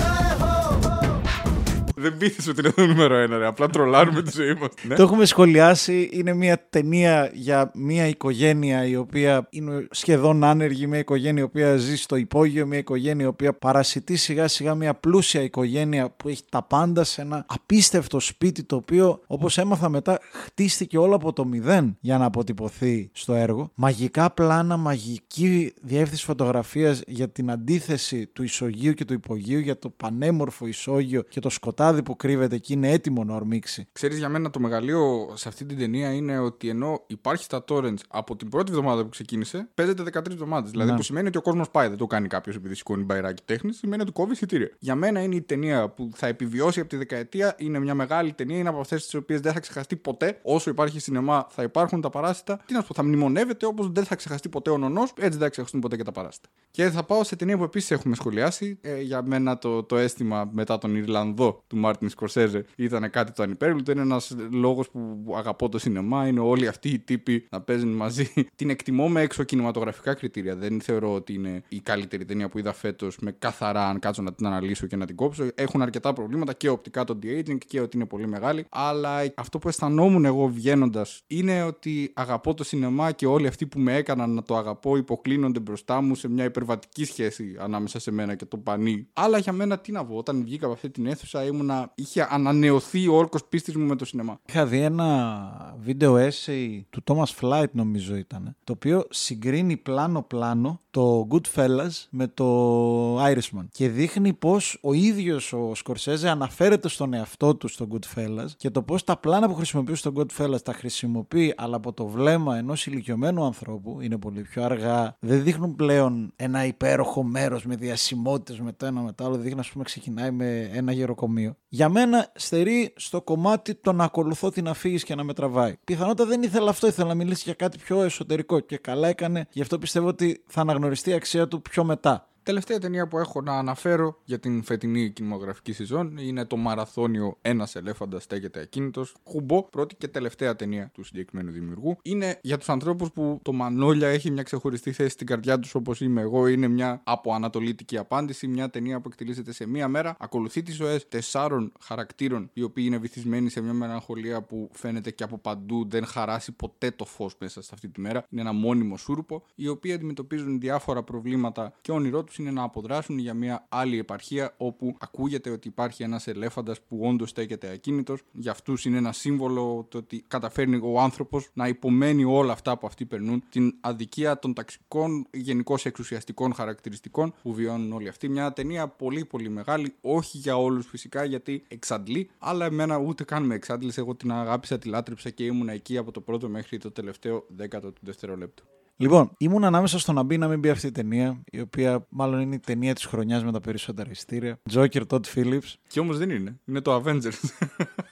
Δεν 2.00 2.16
πείθεις 2.16 2.48
ότι 2.48 2.60
είναι 2.60 2.70
το 2.70 2.86
νούμερο 2.86 3.14
ένα 3.14 3.38
ρε, 3.38 3.46
απλά 3.46 3.68
τρολάρουμε 3.68 4.22
τη 4.22 4.30
ζωή 4.30 4.54
μας. 4.54 4.68
Ναι. 4.82 4.94
Το 4.94 5.02
έχουμε 5.02 5.24
σχολιάσει. 5.24 6.08
Είναι 6.12 6.34
μια 6.34 6.66
ταινία 6.70 7.30
για 7.34 7.70
μια 7.74 8.06
οικογένεια 8.06 8.86
η 8.86 8.96
οποία 8.96 9.46
είναι 9.50 9.86
σχεδόν 9.90 10.44
άνεργη, 10.44 10.86
μια 10.86 10.98
οικογένεια 10.98 11.42
η 11.42 11.44
οποία 11.44 11.76
ζει 11.76 11.96
στο 11.96 12.16
υπόγειο, 12.16 12.66
μια 12.66 12.78
οικογένεια 12.78 13.24
η 13.24 13.28
οποία 13.28 13.52
παρασιτεί 13.52 14.16
σιγά 14.16 14.48
σιγά 14.48 14.74
μια 14.74 14.94
πλούσια 14.94 15.42
οικογένεια 15.42 16.10
που 16.10 16.28
έχει 16.28 16.42
τα 16.48 16.62
πάντα 16.62 17.04
σε 17.04 17.20
ένα 17.20 17.44
απίστευτο 17.48 18.20
σπίτι 18.20 18.62
το 18.62 18.76
οποίο 18.76 19.20
όπως 19.26 19.58
έμαθα 19.58 19.88
μετά 19.88 20.18
χτίστηκε 20.44 20.98
όλο 20.98 21.14
από 21.14 21.32
το 21.32 21.44
μηδέν 21.44 21.96
για 22.00 22.18
να 22.18 22.24
αποτυπωθεί 22.24 23.10
στο 23.12 23.34
έργο. 23.34 23.70
Μαγικά 23.74 24.30
πλάνα, 24.30 24.76
μαγική 24.76 25.72
διεύθυνση 25.82 26.24
φωτογραφίας 26.24 27.02
για 27.06 27.28
την 27.28 27.50
αντίθεση 27.50 28.26
του 28.26 28.42
ισογείου 28.42 28.92
και 28.92 29.04
του 29.04 29.12
υπογείου, 29.12 29.58
για 29.58 29.78
το 29.78 29.90
πανέμορφο 29.90 30.66
ισόγειο 30.66 31.22
και 31.22 31.40
το 31.40 31.48
σκοτάδι 31.48 31.89
που 32.02 32.16
κρύβεται 32.16 32.54
εκεί 32.54 32.72
είναι 32.72 32.90
έτοιμο 32.90 33.24
να 33.24 33.34
ορμήξει. 33.34 33.88
Ξέρεις 33.92 34.18
για 34.18 34.28
μένα 34.28 34.50
το 34.50 34.60
μεγαλείο 34.60 35.32
σε 35.34 35.48
αυτή 35.48 35.64
την 35.64 35.78
ταινία 35.78 36.12
είναι 36.12 36.38
ότι 36.38 36.68
ενώ 36.68 37.02
υπάρχει 37.06 37.44
στα 37.44 37.64
torrents 37.68 37.98
από 38.08 38.36
την 38.36 38.48
πρώτη 38.48 38.70
εβδομάδα 38.70 39.02
που 39.02 39.08
ξεκίνησε, 39.08 39.68
παίζεται 39.74 40.02
13 40.02 40.30
εβδομάδες. 40.32 40.70
Δηλαδή 40.70 40.90
Ναι. 40.90 40.96
που 40.96 41.02
σημαίνει 41.02 41.28
ότι 41.28 41.38
ο 41.38 41.42
κόσμος 41.42 41.70
πάει, 41.70 41.88
δεν 41.88 41.96
το 41.96 42.06
κάνει 42.06 42.28
κάποιος 42.28 42.56
επειδή 42.56 42.74
σηκώνει 42.74 43.02
μπαϊράκι 43.02 43.42
τέχνης, 43.44 43.76
σημαίνει 43.76 44.02
ότι 44.02 44.12
κόβει 44.12 44.32
εισιτήρια. 44.32 44.70
Για 44.78 44.94
μένα 44.94 45.22
είναι 45.22 45.34
η 45.34 45.42
ταινία 45.42 45.88
που 45.88 46.10
θα 46.14 46.26
επιβιώσει 46.26 46.80
από 46.80 46.88
τη 46.88 46.96
δεκαετία, 46.96 47.54
είναι 47.58 47.78
μια 47.78 47.94
μεγάλη 47.94 48.32
ταινία, 48.32 48.58
είναι 48.58 48.68
από 48.68 48.80
αυτές 48.80 49.04
τις 49.04 49.14
οποίες 49.14 49.40
δεν 49.40 49.52
θα 49.52 49.60
ξεχαστεί 49.60 49.96
ποτέ. 49.96 50.38
Όσο 50.42 50.70
υπάρχει 50.70 51.00
σινεμά 51.00 51.46
θα 51.50 51.62
υπάρχουν 51.62 52.00
τα 52.00 52.10
παράσιτα. 52.10 52.60
Τι 52.66 52.74
να 52.74 52.80
σου 52.80 52.86
πω, 52.86 52.94
θα 52.94 53.02
μνημονεύεται 53.04 53.66
όπως 53.66 53.90
δεν 53.90 54.04
θα 54.04 54.14
ξεχαστεί 54.16 54.48
ποτέ 54.48 54.70
ο 54.70 54.78
νονός, 54.78 55.12
έτσι 55.16 55.30
δεν 55.30 55.38
θα 55.40 55.48
ξεχαστούν 55.48 55.80
ποτέ 55.80 55.96
και 55.96 56.02
τα 56.02 56.12
παράσιτα. 56.12 56.48
Και 56.70 56.90
θα 56.90 57.04
πάω 57.04 57.24
σε 57.24 57.36
ταινία 57.36 57.56
που 57.56 57.64
επίσης 57.64 57.90
έχουμε 57.90 58.14
σχολιάσει. 58.14 58.78
Ε, 58.80 59.00
για 59.00 59.22
μένα 59.22 59.58
το, 59.58 59.82
το 59.82 59.96
αίσθημα 59.96 60.48
μετά 60.52 60.78
τον 60.78 60.96
Ιρλανδό 60.96 61.64
του 61.66 61.76
Μάρτιν 61.80 62.08
Σκορσέζε 62.08 62.64
ήταν 62.76 63.10
κάτι 63.10 63.32
το 63.32 63.42
ανυπέρβλητο. 63.42 63.92
Είναι 63.92 64.00
ένας 64.00 64.36
λόγος 64.50 64.90
που 64.90 65.34
αγαπώ 65.36 65.68
το 65.68 65.78
σινεμά. 65.78 66.26
Είναι 66.26 66.40
όλοι 66.40 66.66
αυτοί 66.66 66.88
οι 66.88 66.98
τύποι 66.98 67.46
να 67.50 67.60
παίζουν 67.60 67.88
μαζί. 67.88 68.32
Την 68.56 68.70
εκτιμώ 68.70 69.08
με 69.08 69.20
εξωκινηματογραφικά 69.20 70.14
κριτήρια. 70.14 70.56
Δεν 70.56 70.80
θεωρώ 70.80 71.14
ότι 71.14 71.32
είναι 71.32 71.62
η 71.68 71.80
καλύτερη 71.80 72.24
ταινία 72.24 72.48
που 72.48 72.58
είδα 72.58 72.72
φέτος 72.72 73.18
με 73.20 73.32
καθαρά, 73.38 73.88
αν 73.88 73.98
κάτσω 73.98 74.22
να 74.22 74.32
την 74.32 74.46
αναλύσω 74.46 74.86
και 74.86 74.96
να 74.96 75.06
την 75.06 75.16
κόψω. 75.16 75.48
Έχουν 75.54 75.82
αρκετά 75.82 76.12
προβλήματα 76.12 76.52
και 76.52 76.68
οπτικά 76.68 77.04
το 77.04 77.18
de-aging 77.22 77.58
και 77.66 77.80
ότι 77.80 77.96
είναι 77.96 78.06
πολύ 78.06 78.28
μεγάλη. 78.28 78.66
Αλλά 78.68 79.32
αυτό 79.34 79.58
που 79.58 79.68
αισθανόμουν 79.68 80.24
εγώ 80.24 80.48
βγαίνοντας 80.48 81.22
είναι 81.26 81.62
ότι 81.62 82.12
αγαπώ 82.14 82.54
το 82.54 82.64
σινεμά 82.64 83.12
και 83.12 83.26
όλοι 83.26 83.46
αυτοί 83.46 83.66
που 83.66 83.78
με 83.78 83.96
έκαναν 83.96 84.30
να 84.30 84.42
το 84.42 84.56
αγαπώ 84.56 84.96
υποκλίνονται 84.96 85.60
μπροστά 85.60 86.00
μου 86.00 86.14
σε 86.14 86.28
μια 86.28 86.44
υπερβατική 86.44 87.04
σχέση 87.04 87.56
ανάμεσα 87.58 87.98
σε 87.98 88.10
μένα 88.10 88.34
και 88.34 88.44
το 88.44 88.56
πανί. 88.56 89.08
Αλλά 89.12 89.38
για 89.38 89.52
μένα 89.52 89.78
τι 89.78 89.92
να 89.92 90.04
πω, 90.04 90.16
όταν 90.16 90.42
βγήκα 90.42 90.64
από 90.64 90.74
αυτή 90.74 90.90
την 90.90 91.06
αίθουσα 91.06 91.44
ήμουνα, 91.70 91.92
είχε 91.94 92.26
ανανεωθεί 92.30 93.08
ο 93.08 93.14
όρκος 93.14 93.44
πίστης 93.44 93.76
μου 93.76 93.86
με 93.86 93.96
το 93.96 94.04
σινεμά. 94.04 94.40
Είχα 94.48 94.66
δει 94.66 94.80
ένα 94.80 95.74
βίντεο 95.80 96.14
essay 96.14 96.80
του 96.90 97.02
Thomas 97.06 97.40
Flight 97.40 97.70
νομίζω 97.72 98.16
ήταν, 98.16 98.56
το 98.64 98.72
οποίο 98.72 99.06
συγκρίνει 99.10 99.76
πλάνο-πλάνο 99.76 100.80
το 100.90 101.28
Goodfellas 101.30 102.06
με 102.10 102.26
το 102.26 103.24
Irishman 103.24 103.64
και 103.72 103.88
δείχνει 103.88 104.32
πως 104.32 104.78
ο 104.82 104.92
ίδιος 104.92 105.52
ο 105.52 105.74
Σκορσέζε 105.74 106.28
αναφέρεται 106.28 106.88
στον 106.88 107.14
εαυτό 107.14 107.54
του 107.54 107.68
στο 107.68 107.88
Goodfellas 107.92 108.48
και 108.56 108.70
το 108.70 108.82
πως 108.82 109.04
τα 109.04 109.16
πλάνα 109.16 109.48
που 109.48 109.54
χρησιμοποιεί 109.54 109.94
στο 109.94 110.12
Goodfellas 110.16 110.62
τα 110.64 110.72
χρησιμοποιεί 110.72 111.54
αλλά 111.56 111.76
από 111.76 111.92
το 111.92 112.06
βλέμμα 112.06 112.56
ενός 112.56 112.86
ηλικιωμένου 112.86 113.44
ανθρώπου 113.44 114.00
είναι 114.00 114.18
πολύ 114.18 114.42
πιο 114.42 114.64
αργά 114.64 115.16
δεν 115.20 115.42
δείχνουν 115.42 115.76
πλέον 115.76 116.32
ένα 116.36 116.64
υπέροχο 116.64 117.22
μέρος 117.22 117.64
με 117.64 117.74
διασημότητες 117.76 118.60
με 118.60 118.72
το 118.72 118.86
ένα 118.86 119.00
με 119.00 119.12
το 119.12 119.24
άλλο 119.24 119.36
δείχνει 119.36 119.60
ας 119.60 119.70
πούμε 119.70 119.84
ξεκινάει 119.84 120.30
με 120.30 120.70
ένα 120.72 120.92
γεροκομείο 120.92 121.56
για 121.68 121.88
μένα 121.88 122.32
στερεί 122.34 122.92
στο 122.96 123.22
κομμάτι 123.22 123.74
το 123.74 123.92
να 123.92 124.04
ακολουθώ 124.04 124.50
την 124.50 124.68
αφήγηση 124.68 125.04
και 125.04 125.14
να 125.14 125.24
με 125.24 125.32
τραβάει. 125.34 125.76
Πιθανότατα 125.84 126.28
δεν 126.28 126.42
ήθελα 126.42 126.70
αυτό, 126.70 126.86
ήθελα 126.86 127.08
να 127.08 127.14
μιλήσει 127.14 127.42
για 127.44 127.54
κάτι 127.54 127.78
πιο 127.78 128.02
εσωτερικό 128.02 128.60
και 128.60 128.76
καλά 128.76 129.08
έκανε. 129.08 129.46
Γι' 129.52 129.62
αυτό 129.62 129.78
πιστεύω 129.78 130.06
ότι 130.06 130.44
θα 130.46 130.60
αναγνωριστεί 130.60 131.10
η 131.10 131.12
αξία 131.12 131.48
του 131.48 131.62
πιο 131.62 131.84
μετά. 131.84 132.28
Τελευταία 132.50 132.78
ταινία 132.78 133.08
που 133.08 133.18
έχω 133.18 133.40
να 133.40 133.52
αναφέρω 133.52 134.18
για 134.24 134.38
την 134.38 134.62
φετινή 134.62 135.10
κινηματογραφική 135.10 135.72
σεζόν 135.72 136.16
είναι 136.16 136.44
το 136.44 136.56
μαραθώνιο 136.56 137.36
Ένας 137.42 137.76
Ελέφαντας 137.76 138.22
στέκεται 138.22 138.60
ακίνητος. 138.60 139.14
Χουμπό, 139.24 139.62
πρώτη 139.62 139.94
και 139.94 140.08
τελευταία 140.08 140.56
ταινία 140.56 140.90
του 140.94 141.04
συγκεκριμένου 141.04 141.50
δημιουργού. 141.50 141.96
Είναι 142.02 142.38
για 142.42 142.58
τους 142.58 142.68
ανθρώπους 142.68 143.10
που 143.12 143.40
το 143.42 143.52
Μανόλια 143.52 144.08
έχει 144.08 144.30
μια 144.30 144.42
ξεχωριστή 144.42 144.92
θέση 144.92 145.08
στην 145.08 145.26
καρδιά 145.26 145.58
τους 145.58 145.74
όπως 145.74 146.00
είμαι 146.00 146.20
εγώ. 146.20 146.46
Είναι 146.46 146.68
μια 146.68 147.00
από 147.04 147.32
ανατολίτικη 147.32 147.98
απάντηση. 147.98 148.46
Μια 148.46 148.70
ταινία 148.70 149.00
που 149.00 149.08
εκτελήσεται 149.08 149.52
σε 149.52 149.66
μία 149.66 149.88
μέρα. 149.88 150.16
Ακολουθεί 150.18 150.62
τις 150.62 150.74
ζωές 150.74 151.08
τεσσάρων 151.08 151.72
χαρακτήρων 151.80 152.50
οι 152.52 152.62
οποίοι 152.62 152.84
είναι 152.86 152.98
βυθισμένοι 152.98 153.48
σε 153.48 153.60
μια 153.60 153.72
μελαγχολία 153.72 154.42
που 154.42 154.70
φαίνεται 154.72 155.10
και 155.10 155.24
από 155.24 155.38
παντού 155.38 155.88
δεν 155.88 156.04
χαράσει 156.04 156.52
ποτέ 156.52 156.90
το 156.90 157.04
φως 157.04 157.34
μέσα 157.38 157.62
σε 157.62 157.70
αυτή 157.72 157.88
τη 157.88 158.00
μέρα. 158.00 158.24
Είναι 158.30 158.40
ένα 158.40 158.52
μόνιμο 158.52 158.96
σούρουπο. 158.96 159.42
Οι 159.54 159.68
οποίοι 159.68 159.92
αντιμετωπίζουν 159.92 160.60
διάφορα 160.60 161.02
προβλήματα 161.02 161.72
και 161.80 161.92
όνειρό 161.92 162.24
τους 162.24 162.38
είναι 162.40 162.50
να 162.50 162.62
αποδράσουν 162.62 163.18
για 163.18 163.34
μια 163.34 163.66
άλλη 163.68 163.98
επαρχία 163.98 164.54
όπου 164.56 164.96
ακούγεται 164.98 165.50
ότι 165.50 165.68
υπάρχει 165.68 166.02
ένας 166.02 166.26
ελέφαντας 166.26 166.80
που 166.80 167.00
όντως 167.02 167.30
στέκεται 167.30 167.70
ακίνητος. 167.70 168.22
Για 168.32 168.50
αυτούς 168.50 168.84
είναι 168.84 168.96
ένα 168.96 169.12
σύμβολο 169.12 169.86
το 169.88 169.98
ότι 169.98 170.24
καταφέρνει 170.28 170.80
ο 170.82 171.00
άνθρωπος 171.00 171.48
να 171.52 171.68
υπομένει 171.68 172.24
όλα 172.24 172.52
αυτά 172.52 172.78
που 172.78 172.86
αυτοί 172.86 173.04
περνούν, 173.06 173.42
την 173.48 173.74
αδικία 173.80 174.38
των 174.38 174.54
ταξικών, 174.54 175.26
γενικώς 175.32 175.86
εξουσιαστικών 175.86 176.54
χαρακτηριστικών 176.54 177.34
που 177.42 177.54
βιώνουν 177.54 177.92
όλοι 177.92 178.08
αυτοί. 178.08 178.28
Μια 178.28 178.52
ταινία 178.52 178.88
πολύ 178.88 179.24
πολύ 179.24 179.48
μεγάλη, 179.48 179.94
όχι 180.00 180.38
για 180.38 180.56
όλους 180.56 180.86
φυσικά 180.86 181.24
γιατί 181.24 181.62
εξαντλεί, 181.68 182.30
αλλά 182.38 182.64
εμένα 182.64 182.98
ούτε 182.98 183.24
καν 183.24 183.42
με 183.42 183.54
εξάντλησε. 183.54 184.00
Εγώ 184.00 184.14
την 184.14 184.32
αγάπησα, 184.32 184.78
τη 184.78 184.88
λάτρεψα 184.88 185.30
και 185.30 185.44
ήμουν 185.44 185.68
εκεί 185.68 185.96
από 185.96 186.10
το 186.10 186.20
πρώτο 186.20 186.48
μέχρι 186.48 186.78
το 186.78 186.90
τελευταίο 186.90 187.44
δέκατο 187.48 187.92
του 187.92 188.00
δευτερόλεπτου. 188.04 188.64
Λοιπόν, 189.00 189.30
ήμουν 189.38 189.64
ανάμεσα 189.64 189.98
στο 189.98 190.12
να 190.12 190.22
μπει 190.22 190.34
ή 190.34 190.38
να 190.38 190.48
μην 190.48 190.58
μπει 190.58 190.68
αυτή 190.68 190.86
η 190.86 190.92
ταινία, 190.92 191.42
η 191.50 191.60
οποία 191.60 192.06
μάλλον 192.08 192.40
είναι 192.40 192.54
η 192.54 192.58
ταινία 192.58 192.94
της 192.94 193.04
χρονιάς 193.04 193.44
με 193.44 193.52
τα 193.52 193.60
περισσότερα 193.60 194.10
ειστήρια. 194.10 194.60
Joker 194.72 195.02
Todd 195.08 195.20
Phillips, 195.34 195.74
Και 195.88 196.00
όμως 196.00 196.18
δεν 196.18 196.30
είναι. 196.30 196.60
Είναι 196.64 196.80
το 196.80 197.02
Avengers. 197.04 197.66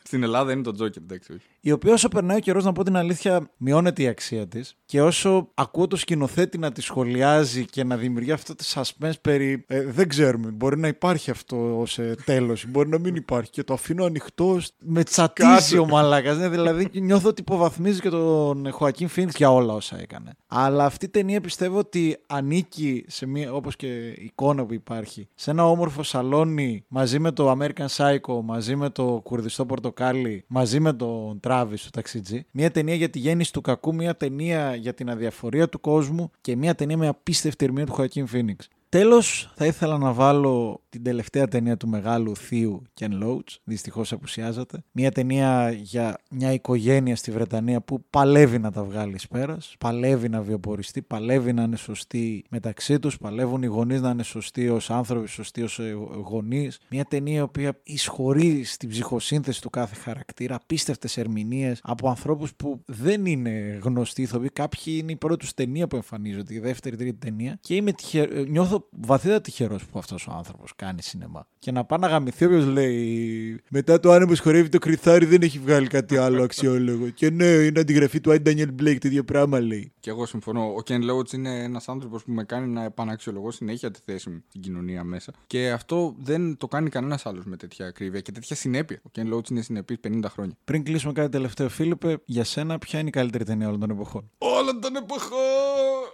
Στην 0.08 0.22
Ελλάδα 0.22 0.52
είναι 0.52 0.62
το 0.62 0.74
Joker, 0.80 0.96
εντάξει. 0.96 1.32
όχι. 1.32 1.46
η 1.60 1.72
οποία 1.72 1.92
όσο 1.92 2.08
περνάει 2.08 2.36
ο 2.36 2.40
καιρός, 2.40 2.64
να 2.64 2.72
πω 2.72 2.82
την 2.84 2.96
αλήθεια, 2.96 3.50
μειώνεται 3.56 4.02
η 4.02 4.06
αξία 4.06 4.46
της. 4.48 4.76
Και 4.84 5.02
όσο 5.02 5.48
ακούω 5.54 5.86
το 5.86 5.96
σκηνοθέτη 5.96 6.58
να 6.58 6.72
τη 6.72 6.80
σχολιάζει 6.80 7.64
και 7.64 7.84
να 7.84 7.96
δημιουργεί 7.96 8.32
αυτό 8.32 8.54
το 8.54 8.64
suspense 8.74 9.12
περί. 9.20 9.64
ε, 9.66 9.84
δεν 9.84 10.08
ξέρουμε. 10.08 10.50
Μπορεί 10.50 10.78
να 10.78 10.88
υπάρχει 10.88 11.30
αυτό 11.30 11.80
ως 11.80 11.98
τέλος, 12.24 12.64
μπορεί 12.68 12.88
να 12.88 12.98
μην 12.98 13.14
υπάρχει. 13.14 13.50
Και 13.50 13.62
το 13.62 13.72
αφήνω 13.72 14.04
ανοιχτό. 14.04 14.60
Με 14.78 15.02
τσατίζει 15.02 15.48
Κάτσε. 15.48 15.78
ο 15.78 15.86
μαλάκας. 15.86 16.36
Ναι, 16.36 16.48
δηλαδή 16.48 16.88
νιώθω 17.00 17.28
ότι 17.28 17.40
υποβαθμίζει 17.40 18.00
και 18.00 18.08
τον 18.08 18.70
Χωακίν 18.70 19.08
Φίνιξ 19.08 19.36
για 19.36 19.52
όλα 19.52 19.74
όσα 19.74 20.00
έκανε. 20.00 20.32
Αλλά 20.46 20.84
αυτή 20.84 21.04
η 21.04 21.08
ταινία 21.08 21.40
πιστεύω 21.40 21.78
ότι 21.78 22.16
ανήκει 22.26 23.04
σε 23.08 23.26
μία, 23.26 23.52
όπως 23.52 23.76
και 23.76 23.86
η 24.08 24.24
εικόνα 24.24 24.66
που 24.66 24.74
υπάρχει, 24.74 25.28
σε 25.34 25.50
ένα 25.50 25.66
όμορφο 25.70 26.02
σαλόνι 26.02 26.84
μαζί 26.88 27.18
με 27.18 27.32
το 27.32 27.50
American 27.58 27.86
Psycho, 27.96 28.40
μαζί 28.44 28.76
με 28.76 28.90
το 28.90 29.20
Κουρδιστό 29.24 29.66
Πορτοκάλι, 29.66 29.96
μαζί 30.46 30.80
με 30.80 30.92
τον 30.92 31.40
Travis 31.46 31.78
του 31.82 31.90
ταξιτζή. 31.90 32.46
Μία 32.50 32.70
ταινία 32.70 32.94
για 32.94 33.10
τη 33.10 33.18
γέννηση 33.18 33.52
του 33.52 33.60
κακού, 33.60 33.94
μία 33.94 34.16
ταινία 34.16 34.74
για 34.74 34.94
την 34.94 35.10
αδιαφορία 35.10 35.68
του 35.68 35.80
κόσμου 35.80 36.30
και 36.40 36.56
μία 36.56 36.74
ταινία 36.74 36.96
με 36.96 37.08
απίστευτη 37.08 37.64
ερμηνεία 37.64 37.86
του 37.86 37.92
Χωακίν 37.92 38.26
Φίνιξ. 38.26 38.68
Τέλος, 38.88 39.52
θα 39.56 39.66
ήθελα 39.66 39.98
να 39.98 40.12
βάλω 40.12 40.80
την 40.88 41.02
τελευταία 41.02 41.48
ταινία 41.48 41.76
του 41.76 41.88
μεγάλου 41.88 42.36
θείου 42.36 42.82
Ken 43.00 43.22
Loach, 43.22 43.56
δυστυχώς 43.64 44.12
απουσιάζεται. 44.12 44.82
Μια 44.92 45.10
ταινία 45.10 45.70
για 45.70 46.18
μια 46.30 46.52
οικογένεια 46.52 47.16
στη 47.16 47.30
Βρετανία 47.30 47.80
που 47.80 48.04
παλεύει 48.10 48.58
να 48.58 48.72
τα 48.72 48.84
βγάλει 48.84 49.14
εις 49.14 49.28
πέρας, 49.28 49.74
παλεύει 49.78 50.28
να 50.28 50.42
βιοποριστεί, 50.42 51.02
παλεύει 51.02 51.52
να 51.52 51.62
είναι 51.62 51.76
σωστή 51.76 52.44
μεταξύ 52.50 52.98
τους, 52.98 53.18
παλεύουν 53.18 53.62
οι 53.62 53.66
γονείς 53.66 54.00
να 54.00 54.10
είναι 54.10 54.22
σωστοί 54.22 54.68
ως 54.68 54.90
άνθρωποι, 54.90 55.28
σωστοί 55.28 55.62
ως 55.62 55.78
ε, 55.78 55.92
γονείς. 56.24 56.78
Μια 56.90 57.04
ταινία 57.04 57.38
η 57.38 57.40
οποία 57.40 57.80
εισχωρεί 57.82 58.64
στην 58.64 58.88
ψυχοσύνθεση 58.88 59.62
του 59.62 59.70
κάθε 59.70 59.94
χαρακτήρα, 59.94 60.54
απίστευτες 60.54 61.16
ερμηνείες 61.16 61.80
από 61.82 62.08
ανθρώπους 62.08 62.54
που 62.54 62.80
δεν 62.86 63.26
είναι 63.26 63.78
γνωστοί 63.82 64.22
ηθοποιοί. 64.22 64.48
Κάποιοι 64.48 64.98
είναι 65.00 65.12
η 65.12 65.16
πρώτη 65.16 65.36
τους 65.36 65.54
ταινία 65.54 65.88
που 65.88 65.96
εμφανίζονται, 65.96 66.54
η 66.54 66.58
δεύτερη, 66.58 66.96
τρίτη 66.96 67.18
ταινία. 67.18 67.58
Και 67.60 67.74
είμαι 67.74 67.92
τυχε... 67.92 68.22
ε, 68.22 68.42
νιώθω 68.42 68.88
βαθύτατα 68.90 69.40
τυχερός 69.40 69.84
που 69.84 69.98
αυτός 69.98 70.26
ο 70.26 70.32
άνθρωπος 70.32 70.74
κάνει 70.78 71.02
σινεμά. 71.02 71.46
Και 71.58 71.72
να 71.72 71.84
πάει 71.84 71.98
να 71.98 72.08
γαμηθεί 72.08 72.44
όποιος 72.44 72.64
λέει 72.66 73.60
Μετά 73.70 74.00
το 74.00 74.12
άνεμο 74.12 74.36
χορεύει 74.36 74.68
το 74.68 74.78
κρυθάρι 74.78 75.26
δεν 75.26 75.42
έχει 75.42 75.58
βγάλει 75.58 75.86
κάτι 75.86 76.16
άλλο 76.16 76.42
αξιόλογο. 76.42 77.08
και 77.08 77.30
ναι, 77.30 77.44
είναι 77.44 77.80
αντιγραφή 77.80 78.20
του 78.20 78.30
I, 78.30 78.42
Daniel 78.42 78.72
Blake, 78.72 79.00
το 79.00 79.08
ίδιο 79.08 79.24
πράγμα 79.24 79.60
λέει. 79.60 79.92
Και 80.00 80.10
εγώ 80.10 80.26
συμφωνώ. 80.26 80.62
Ο 80.62 80.82
Ken 80.88 81.10
Loach 81.10 81.32
είναι 81.32 81.62
ένας 81.62 81.88
άνθρωπος 81.88 82.24
που 82.24 82.32
με 82.32 82.44
κάνει 82.44 82.66
να 82.72 82.84
επαναξιολογώ 82.84 83.50
συνέχεια 83.50 83.90
τη 83.90 84.00
θέση 84.04 84.30
μου 84.30 84.44
στην 84.48 84.60
κοινωνία 84.60 85.04
μέσα. 85.04 85.32
Και 85.46 85.70
αυτό 85.70 86.14
δεν 86.18 86.56
το 86.56 86.68
κάνει 86.68 86.90
κανένας 86.90 87.26
άλλος 87.26 87.44
με 87.44 87.56
τέτοια 87.56 87.86
ακρίβεια 87.86 88.20
και 88.20 88.32
τέτοια 88.32 88.56
συνέπεια. 88.56 89.00
Ο 89.04 89.10
Ken 89.16 89.34
Loach 89.34 89.50
είναι 89.50 89.60
συνεπής 89.60 89.96
50 90.08 90.24
χρόνια. 90.28 90.56
Πριν 90.64 90.84
κλείσουμε 90.84 91.12
κάτι 91.12 91.28
τελευταίο, 91.28 91.68
Φίλιππε, 91.68 92.18
για 92.24 92.44
σένα, 92.44 92.78
ποια 92.78 92.98
είναι 92.98 93.08
η 93.08 93.12
καλύτερη 93.12 93.44
ταινία 93.44 93.66
όλων 93.66 93.80
των 93.80 93.90
εποχών; 93.90 94.30
Όλων 94.38 94.80
των 94.80 94.96
εποχών! 94.96 95.38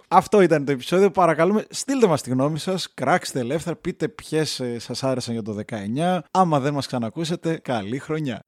Αυτό 0.07 0.41
ήταν 0.41 0.65
το 0.65 0.71
επεισόδιο. 0.71 1.11
Παρακαλούμε, 1.11 1.65
στείλτε 1.69 2.07
μας 2.07 2.21
τη 2.21 2.29
γνώμη 2.29 2.59
σας. 2.59 2.93
Κράξτε 2.93 3.39
ελεύθερα. 3.39 3.75
Πείτε 3.75 4.07
ποιες 4.07 4.54
σας 4.77 5.03
άρεσαν 5.03 5.33
για 5.33 5.43
το 5.43 5.53
19. 5.53 6.19
Άμα 6.31 6.59
δεν 6.59 6.73
μας 6.73 6.87
ξανακούσετε, 6.87 7.59
καλή 7.63 7.99
χρονιά. 7.99 8.41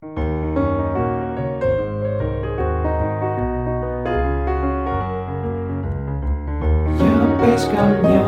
Για 6.98 7.38
πες 7.40 7.68
καμιά, 7.76 8.26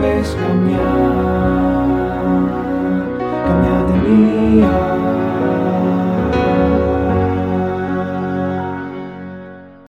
πες 0.00 0.34
καμιά 0.34 0.94
Καμιά 3.46 3.84
ταινία 3.84 5.35